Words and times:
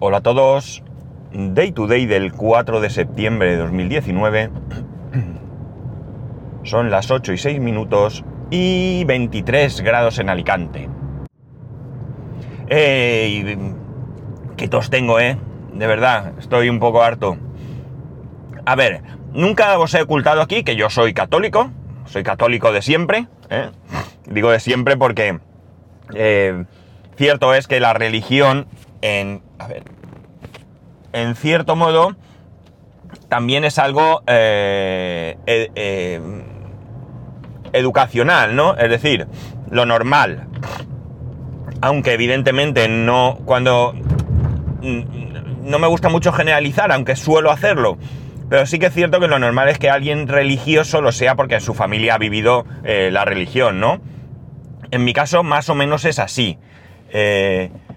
Hola 0.00 0.18
a 0.18 0.20
todos. 0.20 0.84
Day 1.32 1.72
to 1.72 1.88
day 1.88 2.06
del 2.06 2.32
4 2.32 2.80
de 2.80 2.88
septiembre 2.88 3.50
de 3.50 3.56
2019. 3.56 4.50
Son 6.62 6.88
las 6.88 7.10
8 7.10 7.32
y 7.32 7.38
6 7.38 7.58
minutos 7.58 8.24
y 8.48 9.02
23 9.06 9.80
grados 9.80 10.20
en 10.20 10.28
Alicante. 10.28 10.88
¡Ey! 12.68 13.58
¡Qué 14.56 14.68
tos 14.68 14.88
tengo, 14.88 15.18
eh! 15.18 15.36
De 15.74 15.86
verdad, 15.88 16.32
estoy 16.38 16.68
un 16.68 16.78
poco 16.78 17.02
harto. 17.02 17.36
A 18.66 18.76
ver, 18.76 19.02
nunca 19.32 19.76
os 19.80 19.92
he 19.94 20.02
ocultado 20.02 20.42
aquí 20.42 20.62
que 20.62 20.76
yo 20.76 20.90
soy 20.90 21.12
católico. 21.12 21.72
Soy 22.04 22.22
católico 22.22 22.70
de 22.70 22.82
siempre. 22.82 23.26
¿eh? 23.50 23.70
Digo 24.26 24.52
de 24.52 24.60
siempre 24.60 24.96
porque 24.96 25.40
eh, 26.14 26.66
cierto 27.16 27.52
es 27.52 27.66
que 27.66 27.80
la 27.80 27.94
religión 27.94 28.68
en... 29.02 29.47
A 29.58 29.66
ver, 29.66 29.82
en 31.12 31.34
cierto 31.34 31.76
modo 31.76 32.16
también 33.28 33.64
es 33.64 33.78
algo 33.78 34.22
eh, 34.26 35.36
eh, 35.46 35.70
eh, 35.74 36.20
educacional, 37.72 38.56
¿no? 38.56 38.76
Es 38.76 38.90
decir, 38.90 39.26
lo 39.70 39.86
normal. 39.86 40.46
Aunque 41.80 42.12
evidentemente 42.12 42.88
no, 42.88 43.38
cuando... 43.44 43.94
No 45.62 45.78
me 45.78 45.86
gusta 45.86 46.08
mucho 46.08 46.32
generalizar, 46.32 46.90
aunque 46.92 47.14
suelo 47.16 47.50
hacerlo. 47.50 47.98
Pero 48.48 48.64
sí 48.64 48.78
que 48.78 48.86
es 48.86 48.94
cierto 48.94 49.20
que 49.20 49.28
lo 49.28 49.38
normal 49.38 49.68
es 49.68 49.78
que 49.78 49.90
alguien 49.90 50.26
religioso 50.26 51.02
lo 51.02 51.12
sea 51.12 51.34
porque 51.34 51.60
su 51.60 51.74
familia 51.74 52.14
ha 52.14 52.18
vivido 52.18 52.64
la 52.84 53.26
religión, 53.26 53.78
¿no? 53.78 54.00
En 54.90 55.04
mi 55.04 55.12
caso, 55.12 55.42
más 55.42 55.68
o 55.68 55.74
menos 55.74 56.06
es 56.06 56.18
así. 56.18 56.58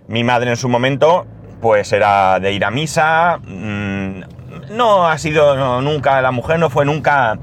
mi 0.08 0.24
madre 0.26 0.50
en 0.50 0.58
su 0.58 0.68
momento 0.68 1.26
pues 1.62 1.94
era 1.94 2.40
de 2.40 2.52
ir 2.52 2.66
a 2.66 2.72
misa. 2.72 3.40
Mmm, 3.46 4.22
no 4.72 5.08
ha 5.08 5.18
sido 5.18 5.82
nunca, 5.82 6.22
la 6.22 6.32
mujer 6.32 6.60
no 6.60 6.70
fue 6.70 6.86
nunca 6.86 7.38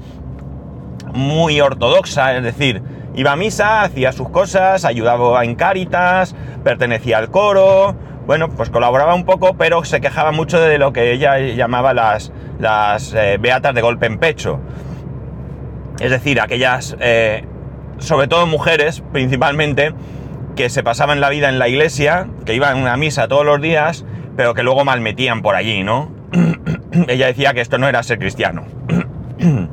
muy 1.13 1.59
ortodoxa, 1.61 2.35
es 2.35 2.43
decir, 2.43 2.81
iba 3.15 3.31
a 3.31 3.35
misa, 3.35 3.81
hacía 3.83 4.11
sus 4.11 4.29
cosas, 4.29 4.85
ayudaba 4.85 5.43
en 5.43 5.55
Cáritas, 5.55 6.35
pertenecía 6.63 7.17
al 7.17 7.29
coro, 7.31 7.95
bueno, 8.25 8.49
pues 8.49 8.69
colaboraba 8.69 9.15
un 9.15 9.25
poco, 9.25 9.55
pero 9.55 9.83
se 9.83 10.01
quejaba 10.01 10.31
mucho 10.31 10.59
de 10.59 10.77
lo 10.77 10.93
que 10.93 11.11
ella 11.11 11.39
llamaba 11.39 11.93
las, 11.93 12.31
las 12.59 13.13
eh, 13.13 13.37
beatas 13.39 13.73
de 13.73 13.81
golpe 13.81 14.05
en 14.05 14.19
pecho. 14.19 14.59
Es 15.99 16.11
decir, 16.11 16.39
aquellas, 16.39 16.95
eh, 16.99 17.45
sobre 17.97 18.27
todo 18.27 18.45
mujeres 18.45 19.03
principalmente, 19.11 19.93
que 20.55 20.69
se 20.69 20.83
pasaban 20.83 21.21
la 21.21 21.29
vida 21.29 21.49
en 21.49 21.57
la 21.57 21.67
iglesia, 21.67 22.27
que 22.45 22.53
iban 22.53 22.77
a 22.77 22.81
una 22.81 22.97
misa 22.97 23.27
todos 23.27 23.45
los 23.45 23.61
días, 23.61 24.05
pero 24.39 24.53
que 24.53 24.63
luego 24.63 24.85
malmetían 24.85 25.41
por 25.41 25.57
allí, 25.57 25.83
¿no? 25.83 26.13
Ella 27.09 27.27
decía 27.27 27.53
que 27.53 27.59
esto 27.59 27.77
no 27.77 27.89
era 27.89 28.01
ser 28.03 28.19
cristiano. 28.19 28.63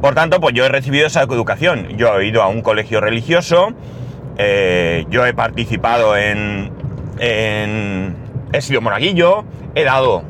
por 0.00 0.14
tanto, 0.14 0.40
pues 0.40 0.54
yo 0.54 0.64
he 0.64 0.68
recibido 0.68 1.08
esa 1.08 1.22
educación. 1.22 1.88
Yo 1.96 2.20
he 2.20 2.28
ido 2.28 2.40
a 2.40 2.46
un 2.46 2.62
colegio 2.62 3.00
religioso, 3.00 3.70
eh, 4.38 5.06
yo 5.10 5.26
he 5.26 5.34
participado 5.34 6.16
en, 6.16 6.70
en, 7.18 8.14
He 8.52 8.60
sido 8.60 8.80
monaguillo, 8.80 9.44
he 9.74 9.82
dado, 9.82 10.22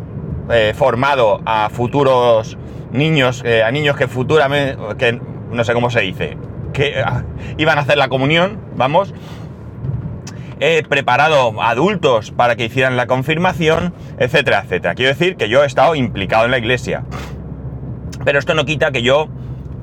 eh, 0.50 0.72
formado 0.74 1.42
a 1.44 1.69
futuros 1.69 2.56
niños, 2.92 3.42
eh, 3.44 3.62
a 3.62 3.70
niños 3.70 3.94
que 3.94 4.08
futuramente, 4.08 4.78
que 4.97 5.20
no 5.50 5.64
sé 5.64 5.74
cómo 5.74 5.91
se 5.91 6.00
dice, 6.00 6.38
que 6.72 7.02
ah, 7.04 7.24
iban 7.58 7.76
a 7.76 7.82
hacer 7.82 7.98
la 7.98 8.08
comunión, 8.08 8.58
vamos. 8.74 9.12
He 10.64 10.84
preparado 10.84 11.60
adultos 11.60 12.30
para 12.30 12.55
que 12.55 12.66
hicieran 12.66 12.96
la 12.96 13.08
confirmación, 13.08 13.92
etcétera, 14.20 14.62
etcétera. 14.64 14.94
Quiero 14.94 15.08
decir 15.08 15.34
que 15.34 15.48
yo 15.48 15.64
he 15.64 15.66
estado 15.66 15.96
implicado 15.96 16.44
en 16.44 16.52
la 16.52 16.58
iglesia. 16.58 17.02
Pero 18.24 18.38
esto 18.38 18.54
no 18.54 18.64
quita 18.64 18.92
que 18.92 19.02
yo 19.02 19.27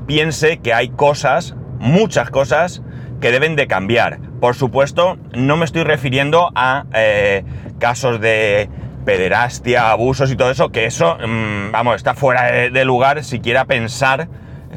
piense 0.07 0.59
que 0.59 0.73
hay 0.73 0.87
cosas, 0.87 1.53
muchas 1.79 2.29
cosas, 2.29 2.81
que 3.19 3.29
deben 3.29 3.57
de 3.57 3.67
cambiar. 3.67 4.21
Por 4.39 4.55
supuesto, 4.55 5.17
no 5.33 5.57
me 5.57 5.65
estoy 5.65 5.83
refiriendo 5.83 6.49
a 6.55 6.85
eh, 6.93 7.43
casos 7.77 8.21
de 8.21 8.69
pederastia, 9.03 9.91
abusos 9.91 10.31
y 10.31 10.37
todo 10.37 10.49
eso, 10.49 10.71
que 10.71 10.85
eso, 10.85 11.17
mmm, 11.17 11.73
vamos, 11.73 11.97
está 11.97 12.13
fuera 12.13 12.53
de, 12.53 12.69
de 12.69 12.85
lugar 12.85 13.25
siquiera 13.25 13.65
pensar 13.65 14.29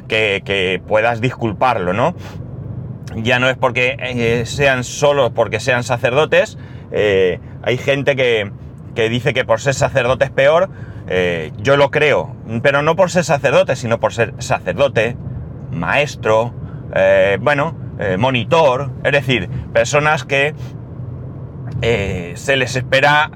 que, 0.09 0.43
que, 0.45 0.83
puedas 0.85 1.21
disculparlo, 1.21 1.93
¿no? 1.93 2.15
Ya 3.17 3.39
no 3.39 3.49
es 3.49 3.57
porque 3.57 3.97
eh, 3.99 4.45
sean 4.47 4.85
solo 4.85 5.33
porque 5.33 5.61
sean 5.61 5.85
sacerdotes, 5.85 6.59
eh, 6.91 7.41
hay 7.63 7.79
gente 7.79 8.17
que, 8.17 8.51
que, 8.95 9.09
dice 9.09 9.35
que 9.35 9.45
por 9.45 9.61
ser 9.61 9.75
sacerdote 9.75 10.25
es 10.25 10.31
peor, 10.31 10.71
eh, 11.09 11.53
yo 11.59 11.77
lo 11.77 11.91
creo, 11.91 12.35
pero 12.63 12.83
no 12.83 12.97
por 12.97 13.11
ser 13.11 13.25
sacerdote, 13.25 13.77
sino 13.77 14.01
por 14.01 14.13
ser 14.13 14.35
sacerdote, 14.39 15.17
maestro, 15.71 16.55
bueno, 17.41 17.75
monitor, 18.19 18.91
es 19.03 19.13
decir, 19.13 19.49
personas 19.73 20.25
que 20.25 20.55
se 21.81 22.57
les 22.57 22.77
espera 22.77 23.31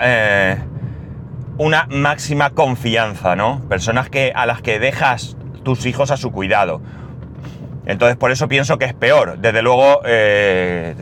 una 1.59 1.86
máxima 1.91 2.50
confianza, 2.50 3.34
¿no? 3.34 3.62
Personas 3.69 4.10
que, 4.10 4.32
a 4.34 4.44
las 4.47 4.60
que 4.60 4.78
dejas 4.78 5.36
tus 5.62 5.86
hijos 5.86 6.10
a 6.10 6.16
su 6.16 6.31
cuidado. 6.31 6.81
Entonces 7.86 8.16
por 8.16 8.32
eso 8.32 8.48
pienso 8.48 8.78
que 8.78 8.84
es 8.84 8.94
peor. 8.94 9.38
Desde 9.38 9.62
luego 9.62 10.00
eh, 10.04 10.94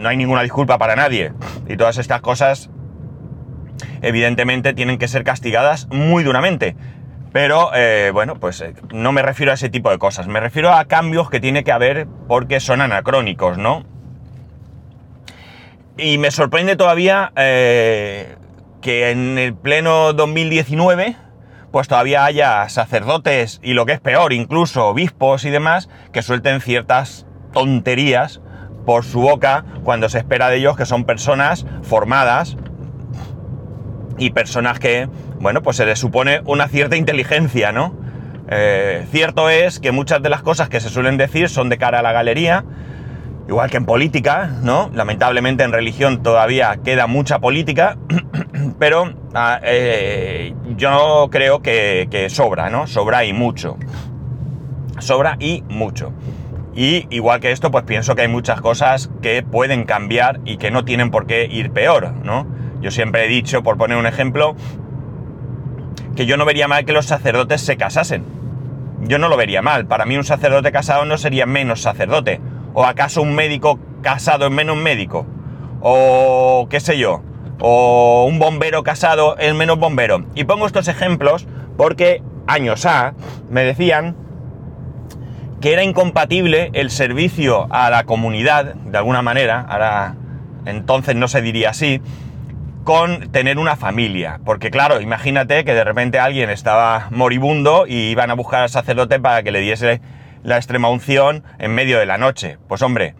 no 0.00 0.08
hay 0.08 0.16
ninguna 0.16 0.42
disculpa 0.42 0.78
para 0.78 0.96
nadie. 0.96 1.32
Y 1.68 1.76
todas 1.76 1.98
estas 1.98 2.22
cosas 2.22 2.70
evidentemente 4.00 4.72
tienen 4.72 4.98
que 4.98 5.08
ser 5.08 5.24
castigadas 5.24 5.86
muy 5.90 6.24
duramente. 6.24 6.74
Pero 7.32 7.70
eh, 7.74 8.10
bueno, 8.12 8.36
pues 8.36 8.60
eh, 8.62 8.74
no 8.92 9.12
me 9.12 9.22
refiero 9.22 9.52
a 9.52 9.54
ese 9.54 9.68
tipo 9.68 9.90
de 9.90 9.98
cosas. 9.98 10.26
Me 10.26 10.40
refiero 10.40 10.72
a 10.72 10.86
cambios 10.86 11.28
que 11.30 11.38
tiene 11.38 11.64
que 11.64 11.72
haber 11.72 12.06
porque 12.28 12.60
son 12.60 12.80
anacrónicos, 12.80 13.58
¿no? 13.58 13.84
Y 15.98 16.16
me 16.16 16.30
sorprende 16.30 16.76
todavía 16.76 17.32
que 17.34 19.10
en 19.10 19.38
el 19.38 19.54
pleno 19.54 20.14
2019 20.14 21.16
pues 21.72 21.88
todavía 21.88 22.24
haya 22.24 22.68
sacerdotes 22.68 23.58
y 23.62 23.72
lo 23.72 23.86
que 23.86 23.92
es 23.92 24.00
peor, 24.00 24.32
incluso 24.32 24.86
obispos 24.86 25.44
y 25.44 25.50
demás, 25.50 25.88
que 26.12 26.22
suelten 26.22 26.60
ciertas 26.60 27.26
tonterías 27.52 28.40
por 28.84 29.04
su 29.04 29.20
boca 29.20 29.64
cuando 29.82 30.08
se 30.08 30.18
espera 30.18 30.48
de 30.48 30.56
ellos 30.58 30.76
que 30.76 30.86
son 30.86 31.04
personas 31.04 31.66
formadas 31.82 32.56
y 34.18 34.30
personas 34.30 34.78
que, 34.78 35.08
bueno, 35.40 35.62
pues 35.62 35.78
se 35.78 35.86
les 35.86 35.98
supone 35.98 36.42
una 36.44 36.68
cierta 36.68 36.96
inteligencia, 36.96 37.72
¿no? 37.72 37.96
Eh, 38.48 39.06
cierto 39.10 39.48
es 39.48 39.80
que 39.80 39.92
muchas 39.92 40.22
de 40.22 40.28
las 40.28 40.42
cosas 40.42 40.68
que 40.68 40.80
se 40.80 40.90
suelen 40.90 41.16
decir 41.16 41.48
son 41.48 41.70
de 41.70 41.78
cara 41.78 42.00
a 42.00 42.02
la 42.02 42.12
galería, 42.12 42.64
igual 43.48 43.70
que 43.70 43.78
en 43.78 43.86
política, 43.86 44.50
¿no? 44.62 44.90
Lamentablemente 44.92 45.64
en 45.64 45.72
religión 45.72 46.22
todavía 46.22 46.78
queda 46.84 47.06
mucha 47.06 47.38
política, 47.38 47.96
pero 48.82 49.14
ah, 49.32 49.60
eh, 49.62 50.56
yo 50.76 51.28
creo 51.30 51.62
que, 51.62 52.08
que, 52.10 52.28
sobra, 52.28 52.68
¿no? 52.68 52.88
Sobra 52.88 53.24
y 53.24 53.32
mucho. 53.32 53.76
Sobra 54.98 55.36
y 55.38 55.62
mucho. 55.68 56.12
Y 56.74 57.06
igual 57.14 57.38
que 57.38 57.52
esto, 57.52 57.70
pues 57.70 57.84
pienso 57.84 58.16
que 58.16 58.22
hay 58.22 58.28
muchas 58.28 58.60
cosas 58.60 59.08
que 59.22 59.44
pueden 59.44 59.84
cambiar 59.84 60.40
y 60.44 60.56
que 60.56 60.72
no 60.72 60.84
tienen 60.84 61.12
por 61.12 61.28
qué 61.28 61.46
ir 61.48 61.70
peor, 61.70 62.12
¿no? 62.24 62.44
Yo 62.80 62.90
siempre 62.90 63.24
he 63.24 63.28
dicho, 63.28 63.62
por 63.62 63.78
poner 63.78 63.98
un 63.98 64.06
ejemplo, 64.06 64.56
que 66.16 66.26
yo 66.26 66.36
no 66.36 66.44
vería 66.44 66.66
mal 66.66 66.84
que 66.84 66.92
los 66.92 67.06
sacerdotes 67.06 67.60
se 67.60 67.76
casasen. 67.76 68.24
Yo 69.02 69.18
no 69.20 69.28
lo 69.28 69.36
vería 69.36 69.62
mal. 69.62 69.86
Para 69.86 70.06
mí 70.06 70.16
un 70.16 70.24
sacerdote 70.24 70.72
casado 70.72 71.04
no 71.04 71.18
sería 71.18 71.46
menos 71.46 71.82
sacerdote. 71.82 72.40
¿O 72.74 72.84
acaso 72.84 73.22
un 73.22 73.36
médico 73.36 73.78
casado 74.02 74.46
es 74.46 74.50
menos 74.50 74.76
médico? 74.76 75.24
O 75.82 76.66
qué 76.68 76.80
sé 76.80 76.98
yo 76.98 77.22
o 77.64 78.26
un 78.28 78.40
bombero 78.40 78.82
casado 78.82 79.38
es 79.38 79.54
menos 79.54 79.78
bombero. 79.78 80.26
Y 80.34 80.44
pongo 80.44 80.66
estos 80.66 80.88
ejemplos 80.88 81.46
porque 81.76 82.20
años 82.48 82.84
A 82.86 83.14
me 83.50 83.62
decían 83.62 84.16
que 85.60 85.72
era 85.72 85.84
incompatible 85.84 86.70
el 86.74 86.90
servicio 86.90 87.68
a 87.70 87.88
la 87.88 88.02
comunidad, 88.02 88.74
de 88.74 88.98
alguna 88.98 89.22
manera, 89.22 89.64
ahora 89.68 90.16
entonces 90.66 91.14
no 91.14 91.28
se 91.28 91.40
diría 91.40 91.70
así, 91.70 92.00
con 92.82 93.30
tener 93.30 93.58
una 93.58 93.76
familia. 93.76 94.40
Porque 94.44 94.72
claro, 94.72 95.00
imagínate 95.00 95.64
que 95.64 95.72
de 95.72 95.84
repente 95.84 96.18
alguien 96.18 96.50
estaba 96.50 97.06
moribundo 97.10 97.86
y 97.86 98.10
iban 98.10 98.32
a 98.32 98.34
buscar 98.34 98.62
al 98.62 98.70
sacerdote 98.70 99.20
para 99.20 99.44
que 99.44 99.52
le 99.52 99.60
diese 99.60 100.00
la 100.42 100.56
extrema 100.56 100.88
unción 100.88 101.44
en 101.60 101.72
medio 101.76 102.00
de 102.00 102.06
la 102.06 102.18
noche. 102.18 102.58
Pues 102.66 102.82
hombre, 102.82 103.14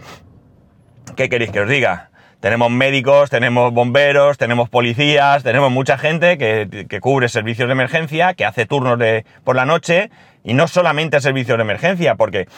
¿qué 1.14 1.28
queréis 1.28 1.52
que 1.52 1.60
os 1.60 1.68
diga? 1.68 2.10
Tenemos 2.42 2.72
médicos, 2.72 3.30
tenemos 3.30 3.72
bomberos, 3.72 4.36
tenemos 4.36 4.68
policías, 4.68 5.44
tenemos 5.44 5.70
mucha 5.70 5.96
gente 5.96 6.38
que, 6.38 6.86
que, 6.88 6.98
cubre 6.98 7.28
servicios 7.28 7.68
de 7.68 7.72
emergencia, 7.72 8.34
que 8.34 8.44
hace 8.44 8.66
turnos 8.66 8.98
de, 8.98 9.24
por 9.44 9.54
la 9.54 9.64
noche, 9.64 10.10
y 10.42 10.52
no 10.52 10.66
solamente 10.66 11.20
servicios 11.20 11.56
de 11.56 11.62
emergencia, 11.62 12.16
porque 12.16 12.48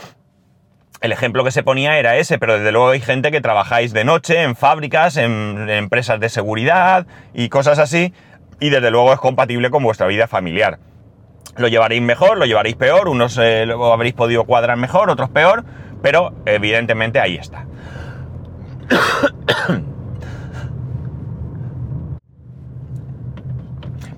el 1.02 1.12
ejemplo 1.12 1.44
que 1.44 1.50
se 1.50 1.62
ponía 1.62 1.98
era 1.98 2.16
ese, 2.16 2.38
pero 2.38 2.54
desde 2.54 2.72
luego 2.72 2.88
hay 2.88 3.00
gente 3.00 3.30
que 3.30 3.42
trabajáis 3.42 3.92
de 3.92 4.06
noche 4.06 4.42
en 4.42 4.56
fábricas, 4.56 5.18
en, 5.18 5.68
empresas 5.68 6.18
de 6.18 6.30
seguridad 6.30 7.06
y 7.34 7.50
cosas 7.50 7.78
así, 7.78 8.14
y 8.60 8.70
desde 8.70 8.90
luego 8.90 9.12
es 9.12 9.18
compatible 9.18 9.68
con 9.68 9.82
vuestra 9.82 10.06
vida 10.06 10.26
familiar. 10.26 10.78
Lo 11.58 11.68
llevaréis 11.68 12.00
mejor, 12.00 12.38
lo 12.38 12.46
llevaréis 12.46 12.76
peor, 12.76 13.06
unos 13.06 13.38
eh, 13.38 13.66
habréis 13.92 14.14
podido 14.14 14.44
cuadrar 14.44 14.78
mejor, 14.78 15.10
otros 15.10 15.28
peor, 15.28 15.62
pero 16.00 16.32
evidentemente 16.46 17.20
ahí 17.20 17.36
está. 17.36 17.66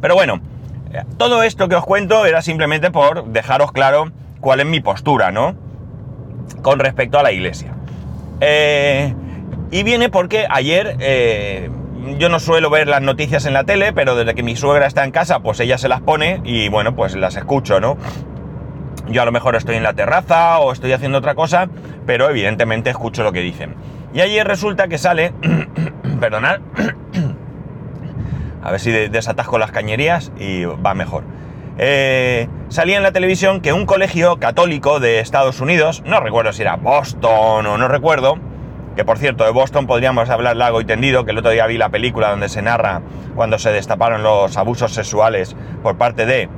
Pero 0.01 0.15
bueno, 0.15 0.41
todo 1.19 1.43
esto 1.43 1.69
que 1.69 1.75
os 1.75 1.85
cuento 1.85 2.27
era 2.27 2.43
simplemente 2.43 2.91
por 2.91 3.25
dejaros 3.27 3.73
claro 3.73 4.13
cuál 4.41 4.61
es 4.61 4.67
mi 4.67 4.81
postura, 4.81 5.33
¿no? 5.33 5.57
Con 6.63 6.79
respecto 6.79 7.19
a 7.19 7.23
la 7.23 7.33
iglesia. 7.33 7.73
Eh, 8.41 9.15
y 9.71 9.83
viene 9.83 10.09
porque 10.11 10.47
ayer 10.49 10.97
eh, 11.01 11.71
yo 12.19 12.29
no 12.29 12.39
suelo 12.39 12.71
ver 12.71 12.87
las 12.87 13.03
noticias 13.03 13.47
en 13.47 13.55
la 13.55 13.65
tele, 13.65 13.93
pero 13.93 14.15
desde 14.15 14.35
que 14.35 14.43
mi 14.43 14.57
suegra 14.57 14.87
está 14.87 15.05
en 15.05 15.11
casa, 15.11 15.41
pues 15.41 15.59
ella 15.61 15.79
se 15.79 15.89
las 15.89 16.01
pone 16.01 16.41
y 16.45 16.69
bueno, 16.69 16.95
pues 16.95 17.17
las 17.17 17.37
escucho, 17.37 17.81
¿no? 17.81 17.97
Yo 19.09 19.23
a 19.23 19.25
lo 19.25 19.33
mejor 19.33 19.57
estoy 19.57 19.77
en 19.77 19.83
la 19.83 19.95
terraza 19.95 20.59
o 20.59 20.73
estoy 20.73 20.93
haciendo 20.93 21.19
otra 21.19 21.35
cosa, 21.35 21.69
pero 22.07 22.29
evidentemente 22.29 22.91
escucho 22.91 23.23
lo 23.23 23.33
que 23.33 23.41
dicen. 23.41 23.75
Y 24.17 24.23
ayer 24.23 24.49
resulta 24.49 24.89
que 24.89 24.97
sale, 24.97 25.35
perdonad, 26.21 26.61
a 28.63 28.71
ver 28.71 28.81
si 28.81 28.91
desatasco 28.91 29.59
las 29.59 29.73
cañerías 29.73 30.33
y 30.39 30.65
va 30.65 30.95
mejor. 30.95 31.25
Eh, 31.77 32.49
salía 32.71 32.97
en 32.97 33.03
la 33.03 33.13
televisión 33.13 33.61
que 33.61 33.75
un 33.75 33.85
colegio 33.85 34.39
católico 34.39 35.01
de 35.01 35.21
Estados 35.21 35.61
Unidos, 35.61 36.03
no 36.07 36.21
recuerdo 36.21 36.55
si 36.55 36.63
era 36.63 36.77
Boston 36.77 37.67
o 37.67 37.77
no 37.77 37.89
recuerdo, 37.89 38.39
que 38.97 39.05
por 39.05 39.19
cierto, 39.19 39.45
de 39.45 39.51
Boston 39.51 39.87
podríamos 39.87 40.31
hablar 40.31 40.57
largo 40.57 40.81
y 40.81 40.87
tendido, 40.87 41.27
que 41.27 41.33
el 41.33 41.39
otro 41.39 41.51
día 41.51 41.67
vi 41.67 41.77
la 41.77 41.91
película 41.91 42.31
donde 42.31 42.49
se 42.49 42.63
narra 42.63 43.03
cuando 43.35 43.59
se 43.59 43.71
destaparon 43.71 44.23
los 44.23 44.57
abusos 44.57 44.95
sexuales 44.95 45.55
por 45.83 45.99
parte 45.99 46.25
de, 46.25 46.49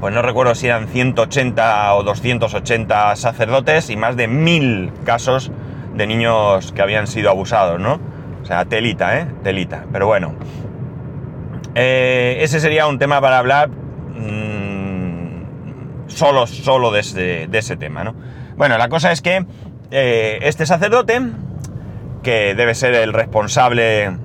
pues 0.00 0.14
no 0.14 0.22
recuerdo 0.22 0.54
si 0.54 0.68
eran 0.68 0.88
180 0.88 1.94
o 1.96 2.02
280 2.02 3.14
sacerdotes 3.16 3.90
y 3.90 3.96
más 3.98 4.16
de 4.16 4.26
mil 4.26 4.90
casos 5.04 5.52
de 5.96 6.06
niños 6.06 6.72
que 6.72 6.82
habían 6.82 7.06
sido 7.06 7.30
abusados, 7.30 7.80
¿no? 7.80 7.98
O 8.42 8.46
sea, 8.46 8.64
telita, 8.64 9.18
¿eh? 9.18 9.26
Telita. 9.42 9.84
Pero 9.92 10.06
bueno, 10.06 10.34
eh, 11.74 12.38
ese 12.40 12.60
sería 12.60 12.86
un 12.86 12.98
tema 12.98 13.20
para 13.20 13.38
hablar 13.38 13.68
mmm, 13.68 16.06
solo, 16.06 16.46
solo 16.46 16.90
de 16.90 17.00
ese, 17.00 17.76
tema, 17.76 18.04
¿no? 18.04 18.14
Bueno, 18.56 18.78
la 18.78 18.88
cosa 18.88 19.12
es 19.12 19.20
que 19.20 19.44
eh, 19.90 20.38
este 20.42 20.66
sacerdote, 20.66 21.20
que 22.22 22.54
debe 22.54 22.74
ser 22.74 22.94
el 22.94 23.12
responsable 23.12 24.16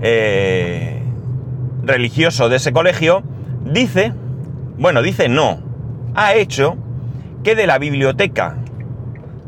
eh, 0.00 1.02
religioso 1.82 2.48
de 2.48 2.56
ese 2.56 2.72
colegio, 2.72 3.22
dice, 3.64 4.12
bueno, 4.78 5.02
dice 5.02 5.28
no, 5.28 5.60
ha 6.14 6.34
hecho 6.34 6.76
que 7.44 7.54
de 7.54 7.66
la 7.66 7.78
biblioteca 7.78 8.56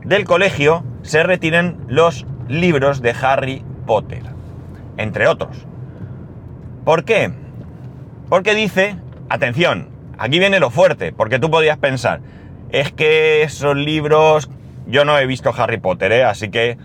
del 0.04 0.24
colegio 0.24 0.84
se 1.02 1.22
retiren 1.22 1.78
los 1.88 2.26
libros 2.48 3.02
de 3.02 3.14
Harry 3.20 3.64
Potter, 3.86 4.22
entre 4.96 5.26
otros. 5.26 5.66
¿Por 6.84 7.04
qué? 7.04 7.32
Porque 8.28 8.54
dice, 8.54 8.96
atención, 9.28 9.88
aquí 10.18 10.38
viene 10.38 10.60
lo 10.60 10.70
fuerte, 10.70 11.12
porque 11.12 11.38
tú 11.38 11.50
podías 11.50 11.78
pensar, 11.78 12.20
es 12.70 12.92
que 12.92 13.42
esos 13.42 13.76
libros, 13.76 14.50
yo 14.86 15.04
no 15.04 15.18
he 15.18 15.26
visto 15.26 15.52
Harry 15.56 15.78
Potter, 15.78 16.12
¿eh? 16.12 16.24
así 16.24 16.50
que 16.50 16.76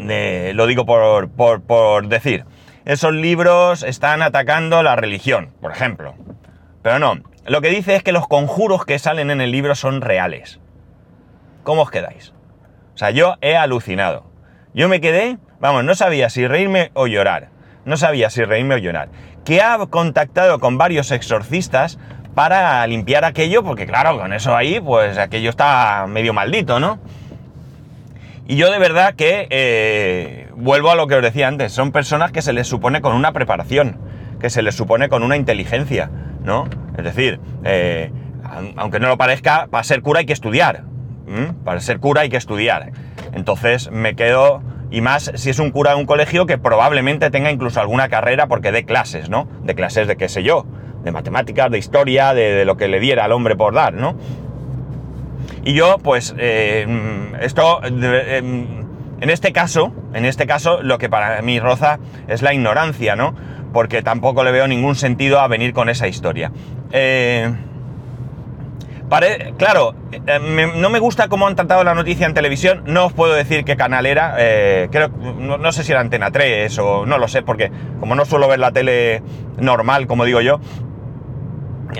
eh, 0.00 0.52
lo 0.54 0.66
digo 0.66 0.86
por, 0.86 1.30
por 1.30 2.08
decir, 2.08 2.44
esos 2.84 3.12
libros 3.12 3.84
están 3.84 4.22
atacando 4.22 4.82
la 4.82 4.96
religión, 4.96 5.50
por 5.60 5.70
ejemplo. 5.70 6.14
Pero 6.82 6.98
no, 6.98 7.14
lo 7.46 7.60
que 7.60 7.68
dice 7.68 7.94
es 7.94 8.02
que 8.02 8.12
los 8.12 8.26
conjuros 8.26 8.84
que 8.84 8.98
salen 8.98 9.30
en 9.30 9.40
el 9.40 9.52
libro 9.52 9.74
son 9.76 10.00
reales. 10.00 10.58
¿Cómo 11.62 11.82
os 11.82 11.90
quedáis? 11.90 12.32
O 12.94 12.98
sea, 12.98 13.10
yo 13.10 13.36
he 13.40 13.56
alucinado. 13.56 14.24
Yo 14.74 14.88
me 14.88 15.00
quedé, 15.00 15.38
vamos, 15.60 15.84
no 15.84 15.94
sabía 15.94 16.30
si 16.30 16.46
reírme 16.46 16.90
o 16.94 17.06
llorar 17.06 17.52
no 17.84 17.96
sabía 17.96 18.30
si 18.30 18.44
reírme 18.44 18.76
o 18.76 18.78
llorar, 18.78 19.08
que 19.44 19.60
ha 19.60 19.78
contactado 19.86 20.60
con 20.60 20.78
varios 20.78 21.10
exorcistas 21.10 21.98
para 22.34 22.86
limpiar 22.86 23.24
aquello, 23.24 23.62
porque 23.62 23.86
claro, 23.86 24.18
con 24.18 24.32
eso 24.32 24.56
ahí, 24.56 24.80
pues 24.80 25.18
aquello 25.18 25.50
está 25.50 26.06
medio 26.08 26.32
maldito, 26.32 26.80
¿no? 26.80 26.98
Y 28.48 28.56
yo 28.56 28.70
de 28.70 28.78
verdad 28.78 29.14
que 29.14 29.46
eh, 29.50 30.48
vuelvo 30.56 30.90
a 30.90 30.94
lo 30.94 31.06
que 31.06 31.16
os 31.16 31.22
decía 31.22 31.48
antes, 31.48 31.72
son 31.72 31.92
personas 31.92 32.32
que 32.32 32.42
se 32.42 32.52
les 32.52 32.66
supone 32.66 33.00
con 33.00 33.14
una 33.14 33.32
preparación, 33.32 33.98
que 34.40 34.50
se 34.50 34.62
les 34.62 34.74
supone 34.74 35.08
con 35.08 35.22
una 35.22 35.36
inteligencia, 35.36 36.10
¿no? 36.42 36.68
Es 36.96 37.04
decir, 37.04 37.40
eh, 37.64 38.10
aunque 38.76 39.00
no 39.00 39.08
lo 39.08 39.16
parezca, 39.16 39.68
para 39.70 39.84
ser 39.84 40.02
cura 40.02 40.20
hay 40.20 40.26
que 40.26 40.32
estudiar, 40.32 40.84
para 41.64 41.80
ser 41.80 41.98
cura 41.98 42.22
hay 42.22 42.28
que 42.28 42.36
estudiar. 42.36 42.92
Entonces 43.32 43.90
me 43.90 44.14
quedo 44.14 44.62
y 44.92 45.00
más 45.00 45.32
si 45.34 45.50
es 45.50 45.58
un 45.58 45.70
cura 45.70 45.92
de 45.92 45.96
un 45.96 46.06
colegio 46.06 46.44
que 46.44 46.58
probablemente 46.58 47.30
tenga 47.30 47.50
incluso 47.50 47.80
alguna 47.80 48.10
carrera 48.10 48.46
porque 48.46 48.72
dé 48.72 48.84
clases, 48.84 49.30
¿no? 49.30 49.48
De 49.64 49.74
clases 49.74 50.06
de 50.06 50.16
qué 50.16 50.28
sé 50.28 50.42
yo, 50.42 50.66
de 51.02 51.10
matemáticas, 51.12 51.70
de 51.70 51.78
historia, 51.78 52.34
de, 52.34 52.64
lo 52.66 52.76
que 52.76 52.88
le 52.88 53.00
diera 53.00 53.24
al 53.24 53.32
hombre 53.32 53.56
por 53.56 53.74
dar, 53.74 53.94
¿no? 53.94 54.16
Y 55.64 55.72
yo, 55.72 55.96
pues, 55.98 56.34
eh, 56.38 56.86
esto, 57.40 57.80
em, 57.84 58.66
en 59.20 59.30
este 59.30 59.52
caso, 59.52 59.92
en 60.12 60.26
este 60.26 60.46
caso, 60.46 60.82
lo 60.82 60.98
que 60.98 61.08
para 61.08 61.40
mí 61.40 61.58
roza 61.58 61.98
es 62.28 62.42
la 62.42 62.52
ignorancia, 62.52 63.16
¿no? 63.16 63.34
Porque 63.72 64.02
tampoco 64.02 64.44
le 64.44 64.52
veo 64.52 64.68
ningún 64.68 64.94
sentido 64.94 65.40
a 65.40 65.48
venir 65.48 65.72
con 65.72 65.88
esa 65.88 66.06
historia. 66.06 66.52
Eh, 66.90 67.50
claro, 69.58 69.94
eh, 70.12 70.72
no 70.76 70.90
me 70.90 70.98
gusta 70.98 71.28
cómo 71.28 71.46
han 71.46 71.54
tratado 71.54 71.84
la 71.84 71.94
noticia 71.94 72.26
en 72.26 72.34
televisión, 72.34 72.82
no 72.86 73.06
os 73.06 73.12
puedo 73.12 73.34
decir 73.34 73.64
qué 73.64 73.76
canal 73.76 74.06
era, 74.06 74.36
eh, 74.38 74.88
creo, 74.90 75.08
no, 75.08 75.72
sé 75.72 75.84
si 75.84 75.92
era 75.92 76.00
Antena 76.00 76.30
3 76.30 76.78
o 76.78 77.06
no 77.06 77.18
lo 77.18 77.28
sé, 77.28 77.42
porque 77.42 77.70
como 78.00 78.14
no 78.14 78.24
suelo 78.24 78.48
ver 78.48 78.58
la 78.58 78.72
tele 78.72 79.22
normal, 79.58 80.06
como 80.06 80.24
digo 80.24 80.40
yo, 80.40 80.60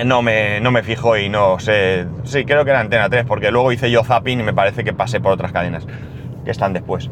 no 0.05 0.23
me, 0.23 0.61
no 0.61 0.71
me 0.71 0.83
fijo 0.83 1.17
y 1.19 1.29
no 1.29 1.59
sé, 1.59 2.07
sí, 2.25 2.45
creo 2.45 2.65
que 2.65 2.71
era 2.71 2.81
Antena 2.81 3.11
3, 3.11 3.25
porque 3.27 3.51
luego 3.51 3.73
hice 3.73 3.91
yo 3.91 4.05
zapping 4.05 4.41
y 4.41 4.43
me 4.43 4.55
parece 4.55 4.85
que 4.85 4.93
pasé 4.93 5.21
por 5.21 5.33
otras 5.33 5.53
cadenas 5.53 5.87
que 6.45 6.51
están 6.51 6.73
después. 6.73 7.11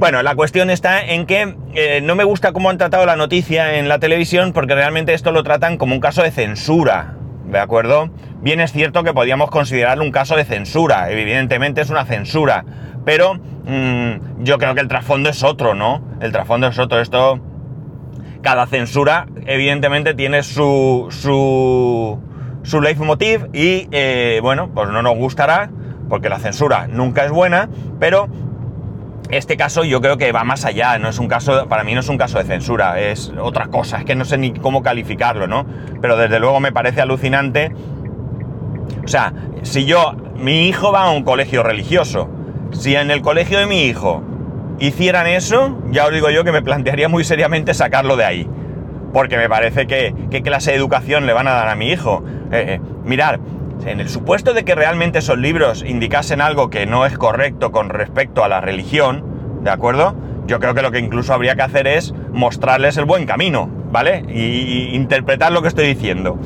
Bueno, 0.00 0.22
la 0.22 0.34
cuestión 0.34 0.70
está 0.70 1.04
en 1.04 1.26
que 1.26 1.54
eh, 1.74 2.00
no 2.02 2.14
me 2.14 2.24
gusta 2.24 2.52
cómo 2.52 2.70
han 2.70 2.78
tratado 2.78 3.04
la 3.04 3.16
noticia 3.16 3.78
en 3.78 3.86
la 3.86 3.98
televisión 3.98 4.54
porque 4.54 4.74
realmente 4.74 5.12
esto 5.12 5.30
lo 5.30 5.42
tratan 5.42 5.76
como 5.76 5.94
un 5.94 6.00
caso 6.00 6.22
de 6.22 6.30
censura, 6.30 7.16
¿de 7.46 7.58
acuerdo? 7.58 8.10
Bien 8.40 8.60
es 8.60 8.72
cierto 8.72 9.02
que 9.02 9.12
podíamos 9.12 9.50
considerarlo 9.50 10.04
un 10.04 10.12
caso 10.12 10.36
de 10.36 10.44
censura, 10.44 11.10
evidentemente 11.10 11.80
es 11.80 11.90
una 11.90 12.04
censura, 12.04 12.64
pero 13.04 13.34
mm, 13.34 14.42
yo 14.44 14.58
creo 14.58 14.74
que 14.74 14.80
el 14.80 14.88
trasfondo 14.88 15.28
es 15.28 15.42
otro, 15.42 15.74
¿no? 15.74 16.02
El 16.20 16.32
trasfondo 16.32 16.68
es 16.68 16.78
otro, 16.78 17.00
esto... 17.00 17.40
Cada 18.42 18.66
censura 18.66 19.26
evidentemente 19.44 20.14
tiene 20.14 20.42
su, 20.42 21.08
su, 21.10 22.18
su 22.62 22.80
leitmotiv 22.80 23.48
y 23.52 23.86
eh, 23.90 24.40
bueno, 24.40 24.70
pues 24.74 24.88
no 24.88 25.02
nos 25.02 25.14
gustará, 25.16 25.70
porque 26.08 26.30
la 26.30 26.38
censura 26.38 26.86
nunca 26.88 27.26
es 27.26 27.30
buena, 27.30 27.68
pero 27.98 28.28
este 29.30 29.56
caso 29.56 29.84
yo 29.84 30.00
creo 30.00 30.16
que 30.16 30.32
va 30.32 30.44
más 30.44 30.64
allá, 30.64 30.98
no 30.98 31.08
es 31.08 31.18
un 31.18 31.28
caso, 31.28 31.66
para 31.68 31.84
mí 31.84 31.94
no 31.94 32.00
es 32.00 32.08
un 32.08 32.18
caso 32.18 32.38
de 32.38 32.44
censura, 32.44 33.00
es 33.00 33.32
otra 33.40 33.68
cosa, 33.68 33.98
es 33.98 34.04
que 34.04 34.14
no 34.14 34.24
sé 34.24 34.38
ni 34.38 34.52
cómo 34.52 34.82
calificarlo, 34.82 35.46
¿no? 35.46 35.66
Pero 36.00 36.16
desde 36.16 36.40
luego 36.40 36.60
me 36.60 36.72
parece 36.72 37.00
alucinante. 37.00 37.72
O 39.04 39.08
sea, 39.08 39.32
si 39.62 39.84
yo, 39.84 40.14
mi 40.36 40.68
hijo 40.68 40.92
va 40.92 41.04
a 41.04 41.10
un 41.10 41.22
colegio 41.22 41.62
religioso, 41.62 42.28
si 42.72 42.94
en 42.94 43.10
el 43.10 43.22
colegio 43.22 43.58
de 43.58 43.66
mi 43.66 43.84
hijo 43.84 44.22
hicieran 44.78 45.26
eso, 45.26 45.78
ya 45.90 46.06
os 46.06 46.12
digo 46.12 46.30
yo 46.30 46.44
que 46.44 46.52
me 46.52 46.62
plantearía 46.62 47.08
muy 47.08 47.24
seriamente 47.24 47.74
sacarlo 47.74 48.16
de 48.16 48.24
ahí. 48.24 48.50
Porque 49.12 49.36
me 49.36 49.48
parece 49.48 49.86
que 49.86 50.14
qué 50.30 50.42
clase 50.42 50.70
de 50.70 50.76
educación 50.76 51.26
le 51.26 51.32
van 51.32 51.48
a 51.48 51.52
dar 51.52 51.68
a 51.68 51.74
mi 51.74 51.90
hijo. 51.90 52.22
Eh, 52.52 52.64
eh, 52.74 52.80
mirar, 53.04 53.40
en 53.86 54.00
el 54.00 54.08
supuesto 54.08 54.52
de 54.52 54.64
que 54.64 54.74
realmente 54.74 55.20
esos 55.20 55.38
libros 55.38 55.84
indicasen 55.86 56.40
algo 56.40 56.70
que 56.70 56.86
no 56.86 57.06
es 57.06 57.16
correcto 57.16 57.72
con 57.72 57.88
respecto 57.88 58.44
a 58.44 58.48
la 58.48 58.60
religión, 58.60 59.24
¿de 59.62 59.70
acuerdo? 59.70 60.14
Yo 60.46 60.58
creo 60.58 60.74
que 60.74 60.82
lo 60.82 60.90
que 60.90 60.98
incluso 60.98 61.32
habría 61.32 61.54
que 61.54 61.62
hacer 61.62 61.86
es 61.86 62.14
mostrarles 62.32 62.96
el 62.96 63.04
buen 63.04 63.26
camino, 63.26 63.70
¿vale? 63.90 64.24
Y, 64.28 64.94
interpretar 64.94 65.52
lo 65.52 65.62
que 65.62 65.68
estoy 65.68 65.86
diciendo. 65.86 66.38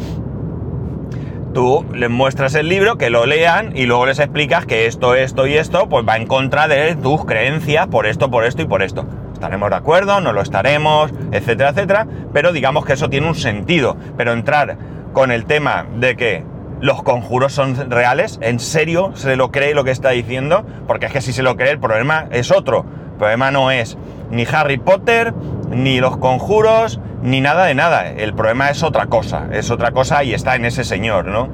Tú 1.52 1.86
les 1.94 2.10
muestras 2.10 2.54
el 2.56 2.68
libro, 2.68 2.98
que 2.98 3.10
lo 3.10 3.26
lean 3.26 3.76
y 3.76 3.86
luego 3.86 4.06
les 4.06 4.18
explicas 4.18 4.66
que 4.66 4.86
esto, 4.86 5.14
esto 5.14 5.46
y 5.46 5.54
esto, 5.54 5.88
pues 5.88 6.04
va 6.06 6.16
en 6.16 6.26
contra 6.26 6.66
de 6.66 6.96
tus 6.96 7.24
creencias 7.24 7.86
por 7.86 8.06
esto, 8.06 8.30
por 8.30 8.44
esto 8.44 8.62
y 8.62 8.66
por 8.66 8.82
esto. 8.82 9.06
Estaremos 9.32 9.70
de 9.70 9.76
acuerdo, 9.76 10.20
no 10.20 10.32
lo 10.32 10.40
estaremos, 10.40 11.12
etcétera, 11.30 11.70
etcétera, 11.70 12.06
pero 12.32 12.52
digamos 12.52 12.84
que 12.84 12.94
eso 12.94 13.08
tiene 13.08 13.28
un 13.28 13.36
sentido. 13.36 13.96
Pero 14.16 14.32
entrar 14.32 14.76
con 15.12 15.30
el 15.30 15.44
tema 15.44 15.86
de 15.96 16.16
que 16.16 16.42
los 16.84 17.02
conjuros 17.02 17.54
son 17.54 17.90
reales, 17.90 18.38
en 18.42 18.60
serio 18.60 19.12
se 19.14 19.36
lo 19.36 19.50
cree 19.50 19.74
lo 19.74 19.84
que 19.84 19.90
está 19.90 20.10
diciendo, 20.10 20.66
porque 20.86 21.06
es 21.06 21.12
que 21.12 21.22
si 21.22 21.32
se 21.32 21.42
lo 21.42 21.56
cree 21.56 21.70
el 21.70 21.78
problema 21.78 22.26
es 22.30 22.50
otro. 22.50 22.84
El 23.12 23.18
problema 23.18 23.50
no 23.50 23.70
es 23.70 23.96
ni 24.30 24.44
Harry 24.44 24.76
Potter, 24.76 25.32
ni 25.70 25.98
los 25.98 26.18
conjuros, 26.18 27.00
ni 27.22 27.40
nada 27.40 27.64
de 27.64 27.74
nada. 27.74 28.10
El 28.10 28.34
problema 28.34 28.68
es 28.68 28.82
otra 28.82 29.06
cosa, 29.06 29.46
es 29.50 29.70
otra 29.70 29.92
cosa 29.92 30.24
y 30.24 30.34
está 30.34 30.56
en 30.56 30.66
ese 30.66 30.84
señor, 30.84 31.24
¿no? 31.24 31.48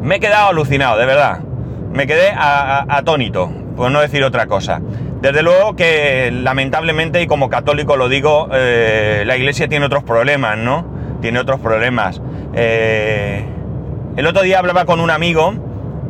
Me 0.00 0.14
he 0.14 0.20
quedado 0.20 0.50
alucinado, 0.50 0.96
de 0.96 1.06
verdad. 1.06 1.40
Me 1.92 2.06
quedé 2.06 2.30
atónito, 2.32 3.50
por 3.74 3.90
no 3.90 4.00
decir 4.00 4.22
otra 4.22 4.46
cosa. 4.46 4.80
Desde 5.20 5.42
luego 5.42 5.74
que 5.74 6.30
lamentablemente, 6.30 7.22
y 7.22 7.26
como 7.26 7.50
católico 7.50 7.96
lo 7.96 8.08
digo, 8.08 8.50
eh, 8.52 9.24
la 9.26 9.36
iglesia 9.36 9.66
tiene 9.66 9.86
otros 9.86 10.04
problemas, 10.04 10.56
¿no? 10.58 10.86
Tiene 11.20 11.40
otros 11.40 11.58
problemas. 11.58 12.22
Eh, 12.54 13.44
el 14.20 14.26
otro 14.26 14.42
día 14.42 14.58
hablaba 14.58 14.84
con 14.84 15.00
un 15.00 15.10
amigo 15.10 15.54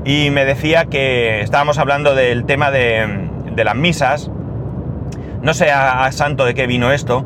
y 0.05 0.31
me 0.31 0.45
decía 0.45 0.87
que 0.87 1.43
estábamos 1.43 1.79
hablando 1.79 2.17
del 2.17 2.45
tema 2.45 2.73
de, 2.73 3.29
las 3.57 3.77
misas. 3.77 4.33
No 5.43 5.55
sé 5.55 5.71
a, 5.71 6.11
santo 6.11 6.45
de 6.45 6.55
qué 6.55 6.67
vino 6.67 6.91
esto. 6.91 7.25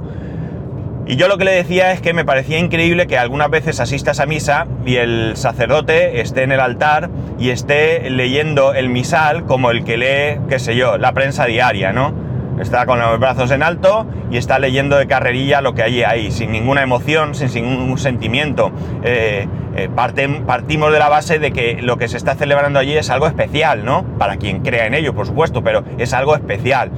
Y 1.06 1.16
yo 1.16 1.26
lo 1.28 1.38
que 1.38 1.46
le 1.46 1.52
decía 1.52 1.92
es 1.92 2.02
que 2.02 2.12
me 2.12 2.26
parecía 2.26 2.58
increíble 2.58 3.06
que 3.06 3.16
algunas 3.16 3.48
veces 3.48 3.80
asistas 3.80 4.20
a 4.20 4.26
misa 4.26 4.66
y 4.84 4.96
el 4.96 5.38
sacerdote 5.38 6.20
esté 6.20 6.42
en 6.42 6.52
el 6.52 6.60
altar 6.60 7.08
y 7.38 7.48
esté 7.48 8.10
leyendo 8.10 8.74
el 8.74 8.90
misal 8.90 9.46
como 9.46 9.70
el 9.70 9.84
que 9.84 9.96
lee, 9.96 10.40
qué 10.50 10.58
sé 10.58 10.76
yo, 10.76 10.98
la 10.98 11.12
prensa 11.12 11.46
diaria, 11.46 11.94
¿no? 11.94 12.12
Está 12.60 12.84
con 12.84 13.00
los 13.00 13.18
brazos 13.18 13.50
en 13.52 13.62
alto 13.62 14.06
y 14.30 14.36
está 14.36 14.58
leyendo 14.58 14.98
de 14.98 15.06
carrerilla 15.06 15.62
lo 15.62 15.74
que 15.74 15.82
hay 15.82 16.02
ahí, 16.02 16.30
sin 16.30 16.52
ninguna 16.52 16.82
emoción, 16.82 17.34
sin 17.34 17.64
ningún 17.64 17.96
sentimiento. 17.96 18.70
Eh, 19.02 19.48
eh, 19.76 19.88
partimos 19.94 20.92
de 20.92 20.98
la 20.98 21.08
base 21.08 21.38
de 21.38 21.52
que 21.52 21.82
lo 21.82 21.96
que 21.96 22.06
se 22.08 22.16
está 22.16 22.34
celebrando 22.34 22.78
allí 22.78 22.96
es 22.96 23.10
algo 23.10 23.26
especial, 23.26 23.84
¿no? 23.84 24.04
Para 24.18 24.36
quien 24.36 24.60
crea 24.60 24.86
en 24.86 24.94
ello, 24.94 25.14
por 25.14 25.26
supuesto, 25.26 25.62
pero 25.64 25.82
es 25.98 26.12
algo 26.12 26.36
especial. 26.36 26.90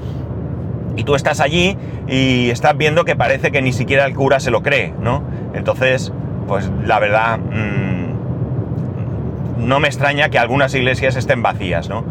Y 0.97 1.05
tú 1.05 1.15
estás 1.15 1.41
allí 1.41 1.77
y 2.07 2.51
estás 2.51 2.77
viendo 2.77 3.05
que 3.05 3.17
parece 3.17 3.51
que 3.51 3.63
ni 3.63 3.73
siquiera 3.73 4.05
el 4.05 4.15
cura 4.15 4.41
se 4.41 4.51
lo 4.51 4.63
cree, 4.63 4.93
¿no? 5.01 5.23
Entonces, 5.55 6.13
pues 6.47 6.71
la 6.85 6.99
verdad, 6.99 7.39
mm, 7.39 8.07
no 9.67 9.81
me 9.81 9.89
extraña 9.89 10.29
que 10.29 10.39
algunas 10.39 10.75
iglesias 10.75 11.17
estén 11.17 11.43
vacías, 11.43 11.89
¿no? 11.89 12.05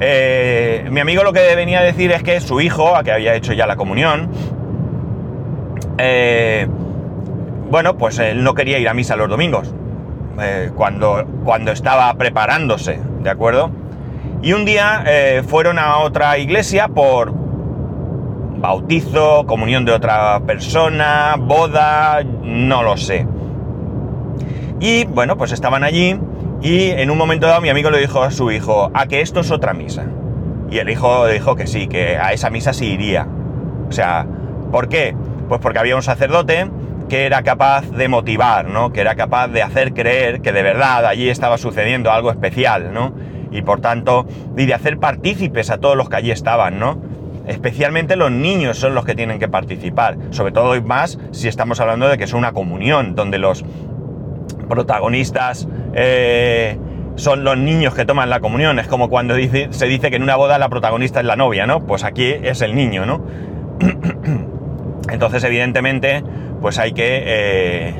Eh, 0.00 0.86
mi 0.90 1.00
amigo 1.00 1.22
lo 1.24 1.32
que 1.32 1.54
venía 1.54 1.80
a 1.80 1.82
decir 1.82 2.12
es 2.12 2.22
que 2.22 2.40
su 2.40 2.60
hijo, 2.60 2.96
a 2.96 3.04
que 3.04 3.12
había 3.12 3.34
hecho 3.34 3.52
ya 3.52 3.66
la 3.66 3.76
comunión, 3.76 4.30
eh, 5.98 6.66
bueno, 7.70 7.96
pues 7.98 8.18
él 8.18 8.42
no 8.42 8.54
quería 8.54 8.78
ir 8.78 8.88
a 8.88 8.94
misa 8.94 9.16
los 9.16 9.28
domingos, 9.28 9.74
eh, 10.40 10.70
cuando, 10.74 11.24
cuando 11.44 11.72
estaba 11.72 12.12
preparándose, 12.14 12.98
¿de 13.20 13.30
acuerdo? 13.30 13.70
Y 14.42 14.54
un 14.54 14.64
día 14.64 15.04
fueron 15.46 15.78
a 15.78 15.98
otra 15.98 16.38
iglesia 16.38 16.88
por 16.88 17.30
bautizo, 18.60 19.46
comunión 19.46 19.84
de 19.84 19.92
otra 19.92 20.40
persona, 20.40 21.36
boda, 21.38 22.22
no 22.42 22.82
lo 22.82 22.96
sé. 22.96 23.26
Y 24.80 25.04
bueno, 25.04 25.36
pues 25.36 25.52
estaban 25.52 25.82
allí 25.82 26.18
y 26.62 26.90
en 26.90 27.10
un 27.10 27.18
momento 27.18 27.46
dado 27.46 27.60
mi 27.60 27.70
amigo 27.70 27.90
le 27.90 27.98
dijo 27.98 28.22
a 28.22 28.30
su 28.30 28.50
hijo, 28.50 28.90
a 28.92 29.06
que 29.06 29.22
esto 29.22 29.40
es 29.40 29.50
otra 29.50 29.72
misa. 29.72 30.04
Y 30.70 30.78
el 30.78 30.88
hijo 30.90 31.26
dijo 31.26 31.56
que 31.56 31.66
sí, 31.66 31.88
que 31.88 32.16
a 32.16 32.32
esa 32.32 32.50
misa 32.50 32.72
sí 32.72 32.86
iría. 32.86 33.26
O 33.88 33.92
sea, 33.92 34.26
¿por 34.70 34.88
qué? 34.88 35.16
Pues 35.48 35.60
porque 35.60 35.78
había 35.78 35.96
un 35.96 36.02
sacerdote 36.02 36.70
que 37.10 37.26
era 37.26 37.42
capaz 37.42 37.90
de 37.90 38.08
motivar, 38.08 38.68
¿no? 38.68 38.92
Que 38.92 39.00
era 39.00 39.16
capaz 39.16 39.48
de 39.48 39.62
hacer 39.62 39.92
creer 39.92 40.40
que 40.40 40.52
de 40.52 40.62
verdad 40.62 41.04
allí 41.04 41.28
estaba 41.28 41.58
sucediendo 41.58 42.12
algo 42.12 42.30
especial, 42.30 42.94
¿no? 42.94 43.12
Y 43.50 43.62
por 43.62 43.80
tanto, 43.80 44.26
y 44.56 44.64
de 44.64 44.74
hacer 44.74 44.98
partícipes 44.98 45.70
a 45.70 45.78
todos 45.78 45.96
los 45.96 46.08
que 46.08 46.16
allí 46.16 46.30
estaban, 46.30 46.78
¿no? 46.78 47.02
Especialmente 47.48 48.14
los 48.14 48.30
niños 48.30 48.78
son 48.78 48.94
los 48.94 49.04
que 49.04 49.16
tienen 49.16 49.40
que 49.40 49.48
participar, 49.48 50.16
sobre 50.30 50.52
todo 50.52 50.76
y 50.76 50.82
más 50.82 51.18
si 51.32 51.48
estamos 51.48 51.80
hablando 51.80 52.08
de 52.08 52.16
que 52.16 52.24
es 52.24 52.32
una 52.32 52.52
comunión, 52.52 53.16
donde 53.16 53.38
los 53.38 53.64
protagonistas 54.68 55.66
eh, 55.94 56.78
son 57.16 57.42
los 57.42 57.58
niños 57.58 57.92
que 57.92 58.04
toman 58.04 58.30
la 58.30 58.38
comunión. 58.38 58.78
Es 58.78 58.86
como 58.86 59.10
cuando 59.10 59.34
se 59.34 59.86
dice 59.86 60.10
que 60.10 60.16
en 60.16 60.22
una 60.22 60.36
boda 60.36 60.60
la 60.60 60.68
protagonista 60.68 61.18
es 61.18 61.26
la 61.26 61.34
novia, 61.34 61.66
¿no? 61.66 61.84
Pues 61.84 62.04
aquí 62.04 62.26
es 62.26 62.62
el 62.62 62.76
niño, 62.76 63.04
¿no? 63.04 63.20
Entonces, 65.10 65.42
evidentemente, 65.42 66.22
pues 66.60 66.78
hay 66.78 66.92
que, 66.92 67.22
eh, 67.26 67.94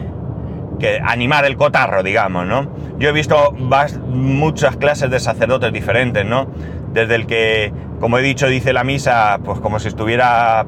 que, 0.79 1.01
animar 1.05 1.45
el 1.45 1.57
cotarro, 1.57 2.03
digamos, 2.03 2.47
¿no? 2.47 2.71
Yo 2.99 3.09
he 3.09 3.13
visto 3.13 3.53
muchas 3.53 4.77
clases 4.77 5.11
de 5.11 5.21
sacerdotes 5.21 5.73
diferentes, 5.73 6.25
¿no? 6.25 6.49
Desde 6.93 7.15
el 7.15 7.27
que, 7.27 7.73
como 8.01 8.19
he 8.19 8.23
dicho, 8.23 8.47
dice 8.47 8.73
la 8.73 8.85
misa, 8.85 9.39
pues 9.45 9.61
como 9.61 9.79
si 9.79 9.89
estuviera... 9.89 10.67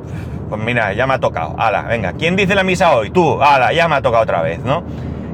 Pues 0.48 0.62
mira, 0.62 0.92
ya 0.92 1.06
me 1.06 1.14
ha 1.14 1.18
tocado. 1.18 1.54
Ala, 1.58 1.82
venga, 1.82 2.12
¿quién 2.12 2.36
dice 2.36 2.54
la 2.54 2.62
misa 2.62 2.94
hoy? 2.94 3.10
Tú, 3.10 3.42
ala, 3.42 3.72
ya 3.72 3.88
me 3.88 3.94
ha 3.94 4.02
tocado 4.02 4.22
otra 4.22 4.42
vez, 4.42 4.58
¿no? 4.60 4.84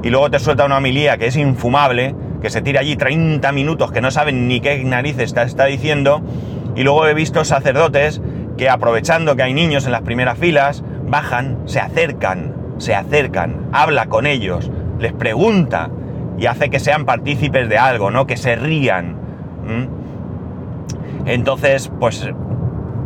y 0.03 0.11
luego 0.11 0.31
te 0.31 0.39
suelta 0.39 0.65
una 0.65 0.79
homilía 0.79 1.19
que 1.19 1.27
es 1.27 1.37
infumable, 1.37 2.15
que 2.41 2.51
se 2.51 2.63
tira 2.63 2.81
allí 2.81 2.97
30 2.97 3.51
minutos 3.53 3.91
que 3.91 4.01
no 4.01 4.11
saben 4.11 4.49
ni 4.49 4.61
qué 4.61 4.83
narices 4.85 5.25
está, 5.25 5.43
está 5.43 5.65
diciendo, 5.67 6.23
y 6.77 6.83
luego 6.83 7.07
he 7.07 7.15
visto 7.15 7.45
sacerdotes 7.45 8.21
que 8.57 8.69
aprovechando 8.69 9.37
que 9.37 9.43
hay 9.43 9.55
niños 9.55 9.87
en 9.87 9.93
las 9.93 10.03
primeras 10.03 10.39
filas, 10.39 10.85
bajan, 11.11 11.59
se 11.67 11.81
acercan, 11.81 12.55
se 12.79 12.95
acercan, 12.95 13.69
habla 13.73 14.07
con 14.07 14.27
ellos, 14.27 14.71
les 14.99 15.13
pregunta 15.13 15.91
y 16.39 16.47
hace 16.47 16.71
que 16.71 16.79
sean 16.81 17.05
partícipes 17.05 17.69
de 17.69 17.79
algo, 17.79 18.11
¿no? 18.11 18.27
Que 18.27 18.37
se 18.37 18.57
rían. 18.57 19.17
Entonces, 21.27 21.91
pues 21.99 22.29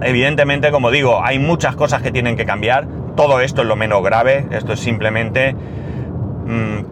evidentemente, 0.03 0.71
como 0.71 0.91
digo, 0.91 1.25
hay 1.25 1.39
muchas 1.39 1.77
cosas 1.77 2.03
que 2.03 2.11
tienen 2.11 2.37
que 2.37 2.45
cambiar. 2.45 2.87
Todo 3.17 3.41
esto 3.41 3.63
es 3.63 3.69
lo 3.69 3.77
menos 3.77 4.03
grave, 4.03 4.47
esto 4.51 4.73
es 4.73 4.81
simplemente 4.81 5.55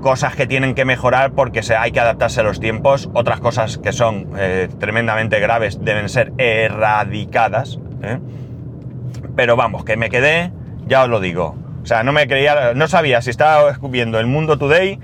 cosas 0.00 0.34
que 0.36 0.46
tienen 0.46 0.74
que 0.74 0.84
mejorar 0.84 1.32
porque 1.32 1.62
se, 1.62 1.76
hay 1.76 1.92
que 1.92 2.00
adaptarse 2.00 2.40
a 2.40 2.42
los 2.42 2.60
tiempos, 2.60 3.10
otras 3.14 3.40
cosas 3.40 3.78
que 3.78 3.92
son 3.92 4.28
eh, 4.38 4.68
tremendamente 4.78 5.40
graves 5.40 5.78
deben 5.82 6.08
ser 6.08 6.32
erradicadas. 6.38 7.78
¿eh? 8.02 8.18
Pero 9.36 9.56
vamos, 9.56 9.84
que 9.84 9.96
me 9.96 10.08
quedé, 10.08 10.52
ya 10.90 11.04
os 11.04 11.08
lo 11.08 11.20
digo. 11.20 11.56
O 11.82 11.86
sea, 11.86 12.02
no 12.02 12.12
me 12.12 12.26
creía, 12.26 12.74
no 12.74 12.88
sabía 12.88 13.22
si 13.22 13.30
estaba 13.30 13.78
viendo 13.80 14.18
el 14.18 14.26
Mundo 14.26 14.58
Today 14.58 14.98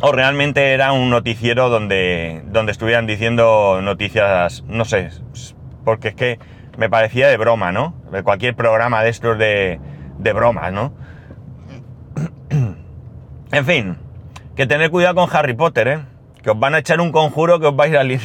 o 0.00 0.12
realmente 0.12 0.72
era 0.72 0.92
un 0.92 1.10
noticiero 1.10 1.68
donde, 1.68 2.42
donde 2.46 2.72
estuvieran 2.72 3.06
diciendo 3.06 3.80
noticias, 3.82 4.64
no 4.66 4.84
sé, 4.84 5.10
porque 5.84 6.08
es 6.08 6.14
que 6.14 6.38
me 6.78 6.90
parecía 6.90 7.28
de 7.28 7.36
broma, 7.36 7.70
¿no? 7.70 7.94
De 8.10 8.22
cualquier 8.22 8.56
programa 8.56 9.02
de 9.02 9.10
estos 9.10 9.38
de, 9.38 9.78
de 10.18 10.32
bromas, 10.32 10.72
¿no? 10.72 10.92
En 13.52 13.64
fin, 13.64 13.98
que 14.56 14.66
tener 14.66 14.90
cuidado 14.90 15.14
con 15.14 15.28
Harry 15.36 15.54
Potter, 15.54 15.88
¿eh? 15.88 15.98
Que 16.42 16.50
os 16.50 16.58
van 16.58 16.74
a 16.74 16.78
echar 16.78 17.00
un 17.00 17.12
conjuro 17.12 17.60
que 17.60 17.66
os 17.66 17.76
vais 17.76 17.94
a 17.94 18.02
ir. 18.04 18.20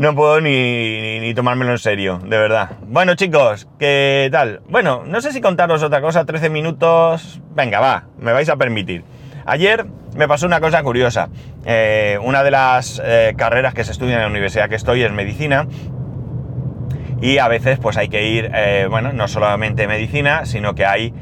No 0.00 0.14
puedo 0.14 0.40
ni, 0.40 1.20
ni, 1.20 1.34
tomármelo 1.34 1.72
en 1.72 1.78
serio, 1.78 2.20
de 2.24 2.38
verdad. 2.38 2.70
Bueno, 2.86 3.14
chicos, 3.16 3.68
¿qué 3.78 4.30
tal? 4.32 4.62
Bueno, 4.66 5.02
no 5.06 5.20
sé 5.20 5.30
si 5.30 5.42
contaros 5.42 5.82
otra 5.82 6.00
cosa, 6.00 6.24
13 6.24 6.48
minutos. 6.48 7.38
Venga, 7.54 7.80
va, 7.80 8.04
me 8.18 8.32
vais 8.32 8.48
a 8.48 8.56
permitir. 8.56 9.04
Ayer 9.44 9.84
me 10.16 10.26
pasó 10.26 10.46
una 10.46 10.58
cosa 10.58 10.82
curiosa. 10.82 11.28
Eh, 11.66 12.18
una 12.22 12.42
de 12.42 12.50
las 12.50 13.00
eh, 13.04 13.34
carreras 13.36 13.74
que 13.74 13.84
se 13.84 13.92
estudia 13.92 14.14
en 14.14 14.22
la 14.22 14.28
universidad 14.28 14.70
que 14.70 14.76
estoy 14.76 15.02
es 15.02 15.12
medicina. 15.12 15.66
Y 17.20 17.36
a 17.36 17.48
veces 17.48 17.78
pues 17.78 17.98
hay 17.98 18.08
que 18.08 18.26
ir, 18.26 18.50
eh, 18.54 18.86
bueno, 18.88 19.12
no 19.12 19.28
solamente 19.28 19.86
medicina, 19.86 20.46
sino 20.46 20.74
que 20.74 20.86
hay 20.86 21.12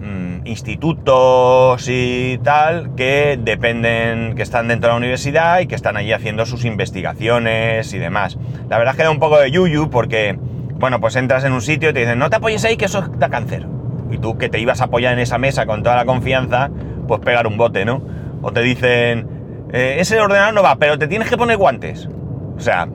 Mm, 0.00 0.29
institutos 0.44 1.86
y 1.88 2.38
tal 2.42 2.94
que 2.94 3.38
dependen, 3.40 4.34
que 4.34 4.42
están 4.42 4.68
dentro 4.68 4.88
de 4.88 4.92
la 4.94 4.98
universidad 4.98 5.60
y 5.60 5.66
que 5.66 5.74
están 5.74 5.96
allí 5.96 6.12
haciendo 6.12 6.46
sus 6.46 6.64
investigaciones 6.64 7.92
y 7.92 7.98
demás. 7.98 8.38
La 8.68 8.78
verdad 8.78 8.94
es 8.94 8.98
que 8.98 9.04
da 9.04 9.10
un 9.10 9.18
poco 9.18 9.38
de 9.38 9.50
yuyu 9.50 9.90
porque, 9.90 10.38
bueno, 10.78 11.00
pues 11.00 11.16
entras 11.16 11.44
en 11.44 11.52
un 11.52 11.62
sitio 11.62 11.90
y 11.90 11.92
te 11.92 12.00
dicen, 12.00 12.18
no 12.18 12.30
te 12.30 12.36
apoyes 12.36 12.64
ahí 12.64 12.76
que 12.76 12.86
eso 12.86 13.02
da 13.18 13.28
cáncer. 13.28 13.66
Y 14.10 14.18
tú 14.18 14.38
que 14.38 14.48
te 14.48 14.58
ibas 14.58 14.80
a 14.80 14.84
apoyar 14.84 15.12
en 15.12 15.20
esa 15.20 15.38
mesa 15.38 15.66
con 15.66 15.82
toda 15.82 15.96
la 15.96 16.04
confianza, 16.04 16.70
pues 17.06 17.20
pegar 17.20 17.46
un 17.46 17.56
bote, 17.56 17.84
¿no? 17.84 18.02
O 18.42 18.52
te 18.52 18.60
dicen, 18.62 19.28
eh, 19.72 19.96
ese 19.98 20.20
ordenador 20.20 20.54
no 20.54 20.62
va, 20.62 20.76
pero 20.76 20.98
te 20.98 21.06
tienes 21.06 21.28
que 21.28 21.36
poner 21.36 21.56
guantes. 21.56 22.08
O 22.56 22.60
sea, 22.60 22.88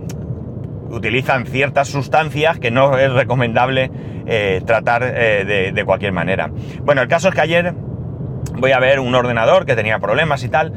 utilizan 0.96 1.46
ciertas 1.46 1.90
sustancias 1.90 2.60
que 2.60 2.72
no 2.72 2.98
es 2.98 3.12
recomendable 3.12 3.92
eh, 4.26 4.62
tratar 4.66 5.04
eh, 5.04 5.72
de, 5.74 5.86
cualquier 5.86 6.14
manera. 6.14 6.50
Bueno, 6.82 7.02
el 7.02 7.08
caso 7.08 7.30
es 7.30 7.36
que 7.36 7.42
ayer 7.42 7.74
voy 8.58 8.72
a 8.72 8.80
ver 8.80 9.00
un 9.00 9.14
ordenador 9.14 9.66
que 9.66 9.76
tenía 9.76 10.00
problemas 10.00 10.44
y 10.44 10.50
tal. 10.50 10.74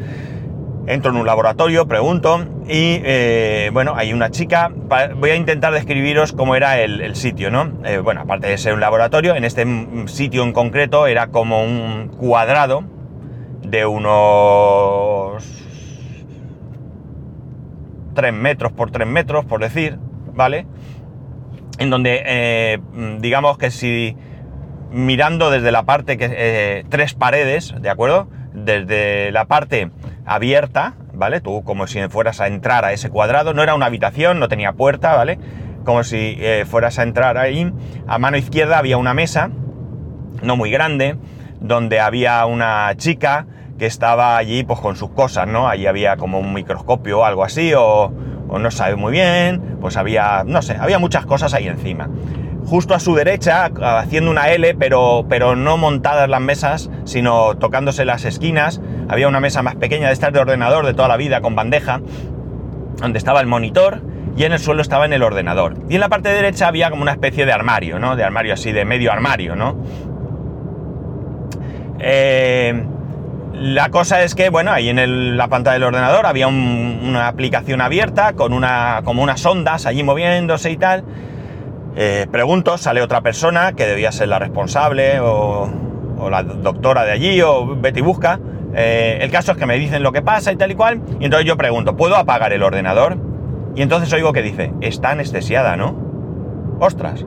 Entro 0.87 1.11
en 1.11 1.19
un 1.19 1.27
laboratorio, 1.27 1.87
pregunto 1.87 2.47
y 2.67 3.01
eh, 3.05 3.71
bueno, 3.73 3.95
hay 3.97 4.13
una 4.13 4.31
chica. 4.31 4.71
Voy 5.17 5.31
a 5.31 5.37
intentar 5.37 5.73
describiros 5.73 6.33
cómo 6.33 6.57
era 6.57 6.81
el, 6.81 7.15
sitio, 7.15 7.51
¿no? 7.51 7.73
bueno, 8.03 8.23
aparte 8.23 8.49
de 8.49 8.59
ser 8.59 8.75
un 8.75 8.81
laboratorio, 8.81 9.35
en 9.37 9.45
este 9.45 9.67
sitio 10.07 10.43
en 10.45 10.53
concreto 10.53 11.07
era 11.07 11.29
como 11.29 11.63
un 11.63 12.09
cuadrado 12.09 12.85
de 13.63 13.85
unos 13.85 15.45
3 18.15 18.33
metros 18.33 18.73
por 18.73 18.91
3 18.91 19.07
metros, 19.07 19.45
por 19.45 19.61
decir, 19.61 19.99
¿vale? 20.39 20.67
En 21.79 21.91
donde, 21.91 22.23
eh, 22.25 22.79
digamos 23.19 23.59
que 23.59 23.71
si 23.71 24.17
mirando 24.91 25.51
desde 25.51 25.71
la 25.73 25.83
parte 25.83 26.17
que... 26.17 26.29
Eh, 26.31 26.85
tres 26.89 27.13
paredes, 27.13 27.75
¿de 27.79 27.91
acuerdo? 27.91 28.29
Desde 28.55 29.33
la 29.33 29.47
parte 29.47 29.91
abierta, 30.25 30.95
¿vale? 31.13 31.41
Tú 31.41 31.65
como 31.65 31.87
si 31.89 32.01
fueras 32.09 32.41
a 32.41 32.47
entrar 32.47 32.85
a 32.85 32.93
ese 32.93 33.11
cuadrado, 33.11 33.53
no 33.53 33.63
era 33.63 33.75
una 33.75 33.87
habitación, 33.87 34.39
no 34.39 34.49
tenía 34.49 34.73
puerta, 34.73 35.15
¿vale? 35.17 35.39
Como 35.85 36.05
si 36.05 36.37
eh, 36.39 36.65
fueras 36.67 36.99
a 37.01 37.03
entrar 37.03 37.37
ahí. 37.37 37.73
A 38.07 38.19
mano 38.19 38.37
izquierda 38.37 38.79
había 38.79 38.97
una 38.97 39.15
mesa, 39.15 39.51
no 40.43 40.57
muy 40.57 40.71
grande, 40.71 41.17
donde 41.61 41.99
había 41.99 42.47
una 42.47 42.95
chica 42.97 43.47
que 43.77 43.87
estaba 43.87 44.37
allí 44.37 44.63
pues 44.63 44.79
con 44.79 44.95
sus 44.95 45.11
cosas, 45.11 45.49
¿no? 45.49 45.69
Allí 45.69 45.87
había 45.87 46.17
como 46.17 46.39
un 46.39 46.53
microscopio 46.53 47.21
o 47.21 47.25
algo 47.25 47.43
así, 47.45 47.73
o, 47.77 48.13
o 48.49 48.59
no 48.59 48.71
sabe 48.71 48.97
muy 48.97 49.13
bien, 49.13 49.77
pues 49.81 49.97
había, 49.97 50.45
no 50.47 50.63
sé, 50.63 50.77
había 50.79 50.99
muchas 50.99 51.27
cosas 51.27 51.55
ahí 51.55 51.69
encima 51.69 52.09
justo 52.69 52.95
a 52.95 53.01
su 53.01 53.15
derecha, 53.15 53.71
haciendo 53.81 54.31
una 54.31 54.51
L, 54.51 54.75
pero, 54.75 55.25
pero 55.29 55.57
no 55.57 55.79
montadas 55.79 56.29
las 56.29 56.41
mesas, 56.41 56.91
sino 57.05 57.57
tocándose 57.57 58.05
las 58.05 58.25
esquinas. 58.27 58.81
Había 59.09 59.27
una 59.27 59.41
mesa 59.41 59.63
más 59.63 59.77
pequeña 59.77 60.09
de 60.09 60.13
estar 60.13 60.33
de 60.33 60.41
ordenador 60.41 60.85
de 60.85 60.93
toda 60.93 61.09
la 61.09 61.17
vida, 61.17 61.41
con 61.41 61.57
bandeja, 61.57 62.03
donde 62.99 63.19
estaba 63.19 63.41
el 63.41 63.47
monitor 63.47 64.03
y 64.37 64.45
en 64.45 64.53
el 64.53 64.59
suelo 64.59 64.83
estaba 64.83 65.07
en 65.07 65.15
el 65.15 65.23
ordenador. 65.23 65.77
Y 65.89 65.95
en 65.95 66.01
la 66.01 66.09
parte 66.09 66.29
derecha 66.29 66.69
había 66.69 66.91
como 66.91 67.03
una 67.03 67.13
especie 67.13 67.47
de 67.47 67.53
armario, 67.53 67.99
¿no? 67.99 68.17
De 68.17 68.25
armario 68.25 68.53
así, 68.55 68.71
de 68.71 68.85
medio 68.85 69.11
armario, 69.13 69.57
¿no? 69.57 69.83
Eh, 71.99 72.85
la 73.61 73.91
cosa 73.91 74.23
es 74.23 74.37
que, 74.37 74.51
bueno, 74.51 74.71
ahí 74.71 74.89
en 74.89 75.37
la 75.37 75.49
pantalla 75.49 75.75
del 75.75 75.83
ordenador 75.85 76.27
había 76.27 76.47
una 76.47 77.27
aplicación 77.27 77.81
abierta 77.81 78.35
con 78.35 78.53
una, 78.53 79.03
como 79.05 79.23
unas 79.23 79.45
ondas 79.45 79.85
allí 79.85 80.05
moviéndose 80.05 80.71
y 80.71 80.77
tal. 80.77 81.03
Eh, 81.97 82.29
pregunto, 82.31 82.79
sale 82.79 83.03
otra 83.03 83.21
persona 83.21 83.73
que 83.73 83.85
debía 83.85 84.13
ser 84.13 84.29
la 84.29 84.39
responsable 84.39 85.19
o, 85.19 85.69
la 86.31 86.45
doctora 86.45 87.05
de 87.05 87.11
allí 87.11 87.43
o 87.43 87.77
Betty 87.77 88.01
busca. 88.01 88.39
Eh, 88.75 89.19
el 89.23 89.31
caso 89.31 89.53
es 89.53 89.59
que 89.59 89.67
me 89.67 89.77
dicen 89.77 90.05
lo 90.05 90.13
que 90.13 90.23
pasa 90.23 90.53
y 90.53 90.57
tal 90.57 90.71
y 90.71 90.75
cual. 90.77 91.01
Y 91.19 91.25
entonces 91.25 91.47
yo 91.47 91.57
pregunto, 91.57 91.97
¿puedo 91.97 92.17
apagar 92.17 92.53
el 92.53 92.63
ordenador? 92.63 93.19
Y 93.75 93.83
entonces 93.83 94.13
oigo 94.13 94.33
que 94.33 94.43
dice, 94.43 94.73
está 94.81 95.11
anestesiada, 95.11 95.77
¿no? 95.77 95.97
Ostras, 96.79 97.27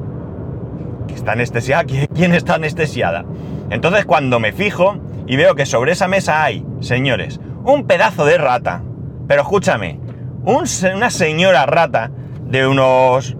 ¿está 1.13 1.33
anestesiada? 1.33 1.83
¿Quién 1.83 2.33
está 2.33 2.55
anestesiada? 2.55 3.25
Entonces 3.69 4.05
cuando 4.05 4.39
me 4.39 4.53
fijo 4.53 4.97
y 5.27 5.35
veo 5.35 5.55
que 5.55 5.65
sobre 5.65 5.91
esa 5.91 6.07
mesa 6.07 6.43
hay, 6.43 6.65
señores, 6.79 7.39
un 7.63 7.85
pedazo 7.85 8.25
de 8.25 8.37
rata. 8.37 8.83
Pero 9.27 9.43
escúchame, 9.43 9.99
una 10.43 11.09
señora 11.09 11.65
rata 11.65 12.11
de 12.45 12.67
unos 12.67 13.37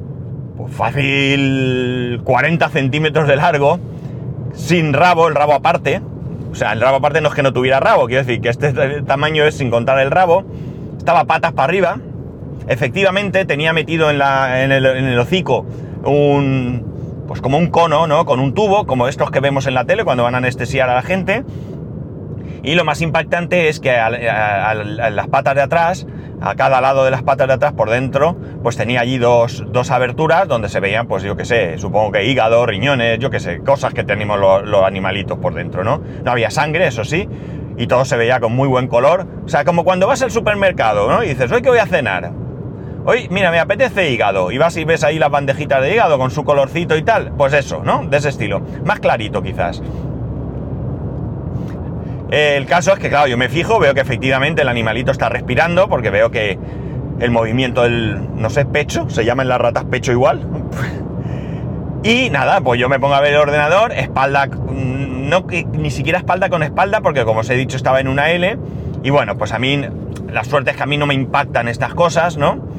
fácil 0.70 2.22
40 2.24 2.70
centímetros 2.70 3.28
de 3.28 3.36
largo, 3.36 3.80
sin 4.54 4.94
rabo, 4.94 5.28
el 5.28 5.36
rabo 5.36 5.54
aparte. 5.54 6.02
O 6.52 6.56
sea, 6.56 6.74
el 6.74 6.82
rabo 6.82 6.98
aparte 6.98 7.22
no 7.22 7.30
es 7.30 7.36
que 7.36 7.44
no 7.44 7.54
tuviera 7.54 7.80
rabo, 7.80 8.08
quiero 8.08 8.24
decir 8.24 8.42
que 8.42 8.50
este 8.50 8.74
tamaño 9.04 9.44
es 9.46 9.56
sin 9.56 9.70
contar 9.70 10.00
el 10.00 10.12
rabo. 10.12 10.44
Estaba 10.98 11.26
patas 11.26 11.54
para 11.54 11.66
arriba. 11.66 11.98
Efectivamente 12.68 13.46
tenía 13.46 13.74
metido 13.74 14.10
en, 14.12 14.20
la, 14.20 14.64
en, 14.64 14.72
el, 14.72 15.18
hocico 15.18 15.66
un, 16.04 17.26
pues 17.28 17.42
como 17.42 17.58
un 17.58 17.68
cono, 17.68 18.06
¿no? 18.06 18.26
Con 18.26 18.40
un 18.40 18.54
tubo, 18.54 18.86
como 18.86 19.08
estos 19.08 19.32
que 19.32 19.40
vemos 19.40 19.66
en 19.66 19.74
la 19.74 19.86
tele 19.86 20.04
cuando 20.04 20.24
van 20.24 20.36
a 20.36 20.40
anestesiar 20.40 20.90
a 20.90 20.96
la 20.96 21.02
gente. 21.02 21.44
Y 22.64 22.76
lo 22.76 22.86
más 22.86 23.02
impactante 23.02 23.70
es 23.70 23.80
que 23.80 23.92
a 23.92 24.10
las 24.74 25.28
patas 25.28 25.56
de 25.56 25.62
atrás 25.62 26.06
a 26.42 26.56
cada 26.56 26.82
lado 26.82 27.06
de 27.06 27.12
las 27.12 27.22
patas 27.22 27.48
de 27.48 27.54
atrás 27.54 27.74
por 27.74 27.90
dentro, 27.90 28.36
pues 28.64 28.76
tenía 28.76 29.02
allí 29.02 29.20
dos, 29.20 29.64
aberturas 29.92 30.48
donde 30.48 30.70
se 30.70 30.80
veían, 30.80 31.08
pues 31.08 31.24
yo 31.24 31.38
qué 31.38 31.46
sé, 31.46 31.78
supongo 31.78 32.12
que 32.12 32.26
hígado, 32.26 32.66
riñones, 32.66 33.20
yo 33.20 33.30
qué 33.30 33.40
sé, 33.40 33.60
cosas 33.60 33.94
que 33.94 34.04
tenemos 34.04 34.40
los, 34.40 34.84
animalitos 34.84 35.38
por 35.38 35.54
dentro, 35.54 35.84
¿no? 35.84 36.02
No 36.24 36.32
había 36.32 36.50
sangre, 36.50 36.88
eso 36.88 37.06
sí, 37.06 37.30
y 37.78 37.86
todo 37.86 38.04
se 38.06 38.18
veía 38.18 38.40
con 38.40 38.54
muy 38.54 38.68
buen 38.68 38.88
color. 38.88 39.28
O 39.46 39.48
sea, 39.48 39.64
como 39.64 39.84
cuando 39.84 40.08
vas 40.08 40.24
al 40.24 40.32
supermercado, 40.32 41.08
¿no? 41.08 41.24
Y 41.24 41.30
dices, 41.30 41.52
¿hoy 41.52 41.62
qué 41.62 41.70
voy 41.70 41.80
a 41.80 41.86
cenar? 41.86 42.32
Hoy, 43.06 43.28
mira, 43.30 43.52
me 43.52 43.60
apetece 43.60 44.12
hígado. 44.12 44.52
Y 44.52 44.58
vas 44.58 44.76
y 44.78 44.84
ves 44.84 45.04
ahí 45.04 45.18
las 45.18 45.32
bandejitas 45.32 45.82
de 45.82 45.94
hígado 45.94 46.18
con 46.18 46.30
su 46.30 46.44
colorcito 46.44 46.98
y 46.98 47.04
tal. 47.04 47.32
Pues 47.36 47.54
eso, 47.54 47.82
¿no? 47.84 48.06
De 48.06 48.18
ese 48.18 48.30
estilo. 48.30 48.62
Más 48.86 49.00
clarito 49.00 49.42
quizás. 49.42 49.82
El 52.32 52.66
caso 52.66 52.94
es 52.94 53.00
que, 53.00 53.10
claro, 53.10 53.28
yo 53.28 53.38
me 53.38 53.50
fijo, 53.50 53.78
veo 53.78 53.94
que 53.94 54.00
efectivamente 54.00 54.62
el 54.62 54.70
animalito 54.70 55.12
está 55.12 55.28
respirando, 55.28 55.90
porque 55.90 56.10
veo 56.10 56.32
que 56.32 56.58
el 57.20 57.30
movimiento 57.30 57.84
del, 57.84 58.20
no 58.36 58.50
sé, 58.50 58.66
pecho, 58.66 59.10
se 59.10 59.26
llaman 59.26 59.50
las 59.50 59.60
ratas 59.60 59.84
pecho 59.84 60.14
igual. 60.14 60.48
y 62.04 62.30
nada, 62.30 62.62
pues 62.62 62.80
yo 62.80 62.88
me 62.88 63.00
pongo 63.02 63.16
a 63.16 63.22
ver 63.22 63.34
el 63.34 63.40
ordenador, 63.40 63.92
espalda, 63.92 64.48
mm, 64.48 65.28
no 65.30 65.46
ni 65.74 65.92
siquiera 65.92 66.20
espalda 66.20 66.50
con 66.50 66.64
espalda, 66.64 67.02
porque 67.02 67.26
como 67.26 67.42
os 67.42 67.50
he 67.50 67.56
dicho 67.56 67.76
estaba 67.76 68.00
en 68.00 68.08
una 68.08 68.32
L. 68.32 68.58
Y 69.04 69.10
bueno, 69.10 69.38
pues 69.38 69.52
a 69.52 69.60
mí, 69.60 69.82
la 70.32 70.46
suerte 70.46 70.72
es 70.72 70.78
que 70.78 70.84
a 70.84 70.86
mí 70.86 70.98
no 70.98 71.08
me 71.08 71.14
impactan 71.14 71.68
estas 71.68 71.94
cosas, 71.94 72.38
¿no? 72.38 72.71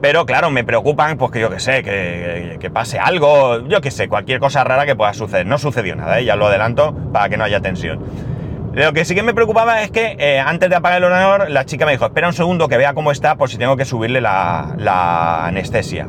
Pero 0.00 0.24
claro, 0.24 0.50
me 0.50 0.64
preocupan, 0.64 1.18
pues 1.18 1.30
que 1.30 1.40
yo 1.40 1.50
que 1.50 1.60
sé, 1.60 1.82
que, 1.82 2.70
pase 2.72 2.98
algo, 2.98 3.66
yo 3.68 3.80
que 3.80 3.90
sé, 3.90 4.08
cualquier 4.08 4.40
cosa 4.40 4.64
rara 4.64 4.86
que 4.86 4.96
pueda 4.96 5.12
suceder. 5.12 5.46
No 5.46 5.58
sucedió 5.58 5.94
nada, 5.94 6.20
¿eh? 6.20 6.24
ya 6.24 6.36
lo 6.36 6.46
adelanto 6.46 6.94
para 7.12 7.28
que 7.28 7.36
no 7.36 7.44
haya 7.44 7.60
tensión. 7.60 8.00
Lo 8.72 8.92
que 8.92 9.04
sí 9.04 9.14
que 9.14 9.22
me 9.22 9.34
preocupaba 9.34 9.82
es 9.82 9.90
que 9.90 10.16
eh, 10.18 10.38
antes 10.38 10.70
de 10.70 10.76
apagar 10.76 10.98
el 10.98 11.04
ordenador, 11.04 11.50
la 11.50 11.66
chica 11.66 11.84
me 11.84 11.92
dijo, 11.92 12.06
espera 12.06 12.28
un 12.28 12.32
segundo 12.32 12.68
que 12.68 12.78
vea 12.78 12.94
cómo 12.94 13.12
está 13.12 13.34
por 13.34 13.50
si 13.50 13.58
tengo 13.58 13.76
que 13.76 13.84
subirle 13.84 14.22
la, 14.22 15.44
anestesia. 15.44 16.08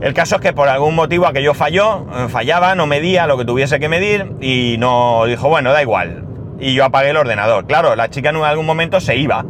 El 0.00 0.12
caso 0.12 0.36
es 0.36 0.40
que 0.40 0.52
por 0.52 0.68
algún 0.68 0.96
motivo 0.96 1.26
aquello 1.26 1.54
falló, 1.54 2.06
eh, 2.16 2.28
fallaba, 2.28 2.74
no 2.74 2.86
medía 2.86 3.26
lo 3.28 3.38
que 3.38 3.44
tuviese 3.44 3.78
que 3.78 3.88
medir 3.88 4.32
y 4.40 4.76
no 4.78 5.26
dijo, 5.26 5.48
bueno, 5.48 5.72
da 5.72 5.80
igual. 5.80 6.24
Y 6.58 6.74
yo 6.74 6.84
apagué 6.84 7.10
el 7.10 7.16
ordenador. 7.18 7.66
Claro, 7.66 7.94
la 7.94 8.10
chica 8.10 8.30
en 8.30 8.36
algún 8.36 8.66
momento 8.66 9.00
se 9.00 9.16
iba 9.16 9.44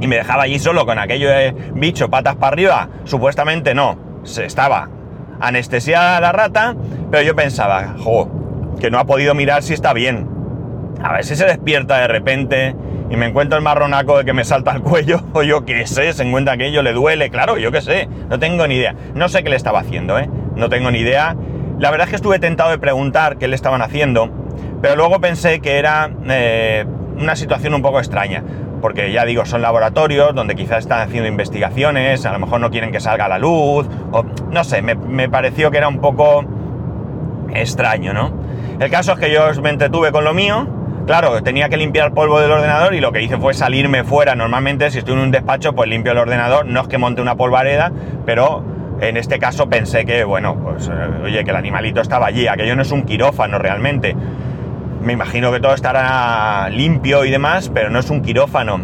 y 0.00 0.06
me 0.06 0.16
dejaba 0.16 0.44
allí 0.44 0.58
solo 0.58 0.86
con 0.86 0.98
aquello 0.98 1.28
de 1.28 1.54
bicho 1.74 2.08
patas 2.08 2.36
para 2.36 2.52
arriba, 2.52 2.88
supuestamente 3.04 3.74
no, 3.74 3.98
se 4.24 4.44
estaba 4.44 4.88
anestesiada 5.40 6.20
la 6.20 6.32
rata, 6.32 6.76
pero 7.10 7.22
yo 7.22 7.34
pensaba, 7.34 7.94
jo, 7.98 8.28
que 8.80 8.90
no 8.90 8.98
ha 8.98 9.04
podido 9.04 9.34
mirar 9.34 9.62
si 9.62 9.74
está 9.74 9.92
bien. 9.92 10.28
A 11.02 11.12
ver 11.12 11.24
si 11.24 11.36
se 11.36 11.46
despierta 11.46 11.98
de 11.98 12.08
repente 12.08 12.74
y 13.10 13.16
me 13.16 13.26
encuentro 13.26 13.56
el 13.56 13.64
marronaco 13.64 14.18
de 14.18 14.24
que 14.24 14.32
me 14.32 14.44
salta 14.44 14.72
al 14.72 14.82
cuello, 14.82 15.20
o 15.32 15.42
yo 15.42 15.64
qué 15.64 15.86
sé, 15.86 16.12
se 16.12 16.22
encuentra 16.22 16.54
aquello, 16.54 16.82
le 16.82 16.92
duele, 16.92 17.30
claro, 17.30 17.56
yo 17.58 17.72
qué 17.72 17.80
sé, 17.80 18.08
no 18.28 18.38
tengo 18.38 18.66
ni 18.66 18.76
idea. 18.76 18.94
No 19.14 19.28
sé 19.28 19.42
qué 19.42 19.50
le 19.50 19.56
estaba 19.56 19.80
haciendo, 19.80 20.18
¿eh? 20.18 20.28
No 20.56 20.68
tengo 20.68 20.90
ni 20.90 20.98
idea. 20.98 21.36
La 21.78 21.90
verdad 21.90 22.06
es 22.06 22.10
que 22.10 22.16
estuve 22.16 22.38
tentado 22.38 22.70
de 22.70 22.78
preguntar 22.78 23.38
qué 23.38 23.46
le 23.46 23.54
estaban 23.54 23.82
haciendo, 23.82 24.28
pero 24.82 24.96
luego 24.96 25.20
pensé 25.20 25.60
que 25.60 25.78
era 25.78 26.10
eh, 26.28 26.84
una 27.16 27.36
situación 27.36 27.74
un 27.74 27.82
poco 27.82 28.00
extraña 28.00 28.42
porque 28.80 29.12
ya 29.12 29.24
digo, 29.24 29.44
son 29.44 29.62
laboratorios 29.62 30.34
donde 30.34 30.54
quizás 30.54 30.78
están 30.78 31.00
haciendo 31.00 31.28
investigaciones, 31.28 32.24
a 32.26 32.32
lo 32.32 32.38
mejor 32.38 32.60
no 32.60 32.70
quieren 32.70 32.92
que 32.92 33.00
salga 33.00 33.26
a 33.26 33.28
la 33.28 33.38
luz, 33.38 33.86
o 34.12 34.24
no 34.50 34.64
sé, 34.64 34.82
me, 34.82 35.28
pareció 35.28 35.70
que 35.70 35.78
era 35.78 35.88
un 35.88 36.00
poco 36.00 36.44
extraño, 37.54 38.12
¿no? 38.12 38.32
El 38.80 38.90
caso 38.90 39.12
es 39.12 39.18
que 39.18 39.32
yo 39.32 39.42
me 39.62 39.70
entretuve 39.70 40.12
con 40.12 40.24
lo 40.24 40.34
mío, 40.34 40.66
claro, 41.06 41.42
tenía 41.42 41.68
que 41.68 41.76
limpiar 41.76 42.12
polvo 42.12 42.40
del 42.40 42.50
ordenador 42.50 42.94
y 42.94 43.00
lo 43.00 43.12
que 43.12 43.22
hice 43.22 43.36
fue 43.38 43.54
salirme 43.54 44.04
fuera. 44.04 44.34
Normalmente, 44.34 44.90
si 44.90 44.98
estoy 44.98 45.14
en 45.14 45.20
un 45.20 45.30
despacho, 45.30 45.74
pues 45.74 45.88
limpio 45.88 46.12
el 46.12 46.18
ordenador, 46.18 46.66
no 46.66 46.82
es 46.82 46.88
que 46.88 46.98
monte 46.98 47.20
una 47.20 47.34
polvareda, 47.34 47.90
pero 48.24 48.62
en 49.00 49.16
este 49.16 49.38
caso 49.38 49.68
pensé 49.68 50.04
que, 50.04 50.24
bueno, 50.24 50.56
pues 50.56 50.88
eh, 50.88 50.92
oye, 51.24 51.44
que 51.44 51.50
el 51.50 51.56
animalito 51.56 52.00
estaba 52.00 52.26
allí, 52.26 52.46
aquello 52.46 52.76
no 52.76 52.82
es 52.82 52.92
un 52.92 53.02
quirófano 53.02 53.58
realmente 53.58 54.14
me 55.02 55.12
imagino 55.12 55.52
que 55.52 55.60
todo 55.60 55.74
estará 55.74 56.68
limpio 56.70 57.24
y 57.24 57.30
demás, 57.30 57.70
pero 57.72 57.90
no 57.90 57.98
es 57.98 58.10
un 58.10 58.22
quirófano. 58.22 58.80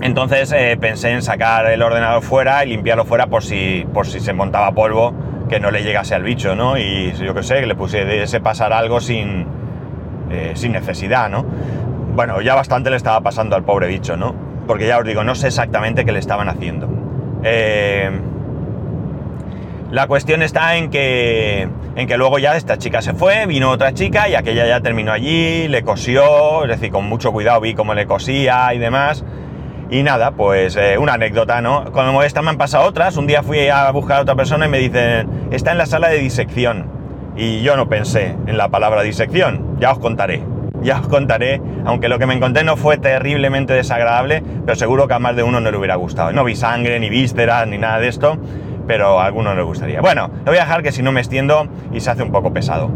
Entonces 0.00 0.52
eh, 0.52 0.76
pensé 0.80 1.10
en 1.10 1.22
sacar 1.22 1.66
el 1.66 1.82
ordenador 1.82 2.22
fuera 2.22 2.64
y 2.64 2.68
limpiarlo 2.68 3.04
fuera 3.04 3.26
por 3.26 3.42
si, 3.42 3.86
por 3.92 4.06
si 4.06 4.20
se 4.20 4.32
montaba 4.32 4.72
polvo 4.72 5.12
que 5.48 5.58
no 5.58 5.70
le 5.70 5.82
llegase 5.82 6.14
al 6.14 6.22
bicho, 6.22 6.54
¿no? 6.54 6.78
Y 6.78 7.12
yo 7.12 7.34
qué 7.34 7.42
sé, 7.42 7.60
que 7.60 7.66
le 7.66 7.74
pusiese 7.74 8.40
pasar 8.40 8.72
algo 8.72 9.00
sin, 9.00 9.46
eh, 10.30 10.52
sin 10.54 10.72
necesidad, 10.72 11.28
¿no? 11.28 11.44
Bueno, 12.14 12.40
ya 12.40 12.54
bastante 12.54 12.90
le 12.90 12.96
estaba 12.96 13.20
pasando 13.22 13.56
al 13.56 13.64
pobre 13.64 13.88
bicho, 13.88 14.16
¿no? 14.16 14.34
Porque 14.66 14.86
ya 14.86 14.98
os 14.98 15.04
digo, 15.04 15.24
no 15.24 15.34
sé 15.34 15.48
exactamente 15.48 16.04
qué 16.04 16.12
le 16.12 16.18
estaban 16.18 16.48
haciendo. 16.48 16.88
Eh, 17.42 18.10
la 19.90 20.06
cuestión 20.06 20.42
está 20.42 20.76
en 20.76 20.90
que, 20.90 21.68
en 21.98 22.06
que 22.06 22.16
luego 22.16 22.38
ya 22.38 22.56
esta 22.56 22.78
chica 22.78 23.02
se 23.02 23.12
fue, 23.12 23.46
vino 23.46 23.72
otra 23.72 23.92
chica 23.92 24.28
y 24.28 24.36
aquella 24.36 24.64
ya 24.68 24.80
terminó 24.80 25.10
allí, 25.10 25.66
le 25.66 25.82
cosió, 25.82 26.62
es 26.62 26.70
decir, 26.70 26.92
con 26.92 27.08
mucho 27.08 27.32
cuidado 27.32 27.60
vi 27.60 27.74
cómo 27.74 27.92
le 27.92 28.06
cosía 28.06 28.72
y 28.72 28.78
demás. 28.78 29.24
Y 29.90 30.04
nada, 30.04 30.30
pues 30.30 30.76
eh, 30.76 30.96
una 30.96 31.14
anécdota, 31.14 31.60
¿no? 31.60 31.90
Como 31.90 32.22
esta 32.22 32.40
me 32.40 32.50
han 32.50 32.56
pasado 32.56 32.86
otras, 32.86 33.16
un 33.16 33.26
día 33.26 33.42
fui 33.42 33.68
a 33.68 33.90
buscar 33.90 34.18
a 34.18 34.20
otra 34.20 34.36
persona 34.36 34.66
y 34.66 34.68
me 34.68 34.78
dicen, 34.78 35.48
está 35.50 35.72
en 35.72 35.78
la 35.78 35.86
sala 35.86 36.08
de 36.08 36.18
disección. 36.18 36.86
Y 37.36 37.62
yo 37.62 37.76
no 37.76 37.88
pensé 37.88 38.36
en 38.46 38.56
la 38.56 38.68
palabra 38.68 39.02
disección, 39.02 39.76
ya 39.80 39.90
os 39.90 39.98
contaré. 39.98 40.44
ya 40.80 41.00
os 41.00 41.08
contaré, 41.08 41.60
aunque 41.84 42.08
lo 42.08 42.20
que 42.20 42.26
me 42.26 42.34
encontré 42.34 42.62
no 42.62 42.76
fue 42.76 42.98
terriblemente 42.98 43.72
desagradable, 43.72 44.44
pero 44.64 44.76
seguro 44.76 45.08
que 45.08 45.14
a 45.14 45.18
más 45.18 45.34
de 45.34 45.42
uno 45.42 45.58
no 45.58 45.72
le 45.72 45.76
hubiera 45.76 45.96
gustado. 45.96 46.30
No 46.30 46.44
vi 46.44 46.54
sangre, 46.54 47.00
ni 47.00 47.10
vísceras, 47.10 47.66
ni 47.66 47.78
nada 47.78 47.98
de 47.98 48.06
esto, 48.06 48.38
pero 48.88 49.20
a 49.20 49.26
alguno 49.26 49.54
le 49.54 49.62
gustaría. 49.62 50.00
Bueno, 50.00 50.30
lo 50.38 50.50
voy 50.50 50.56
a 50.56 50.62
dejar 50.62 50.82
que 50.82 50.90
si 50.90 51.02
no 51.02 51.12
me 51.12 51.20
extiendo 51.20 51.68
y 51.92 52.00
se 52.00 52.10
hace 52.10 52.24
un 52.24 52.32
poco 52.32 52.52
pesado. 52.52 52.90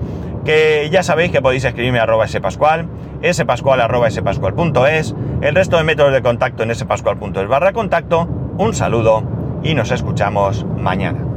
Que 0.44 0.88
ya 0.90 1.04
sabéis 1.04 1.30
que 1.30 1.40
podéis 1.40 1.64
escribirme 1.64 2.00
a 2.00 2.02
arroba 2.02 2.26
spascual, 2.26 2.88
spascual 3.32 3.80
arroba 3.80 4.10
spascual.es, 4.10 5.14
el 5.42 5.54
resto 5.54 5.76
de 5.76 5.84
métodos 5.84 6.12
de 6.12 6.22
contacto 6.22 6.64
en 6.64 6.74
spascual.es 6.74 7.46
barra 7.46 7.72
contacto. 7.72 8.26
Un 8.58 8.74
saludo 8.74 9.22
y 9.62 9.74
nos 9.74 9.92
escuchamos 9.92 10.66
mañana. 10.76 11.31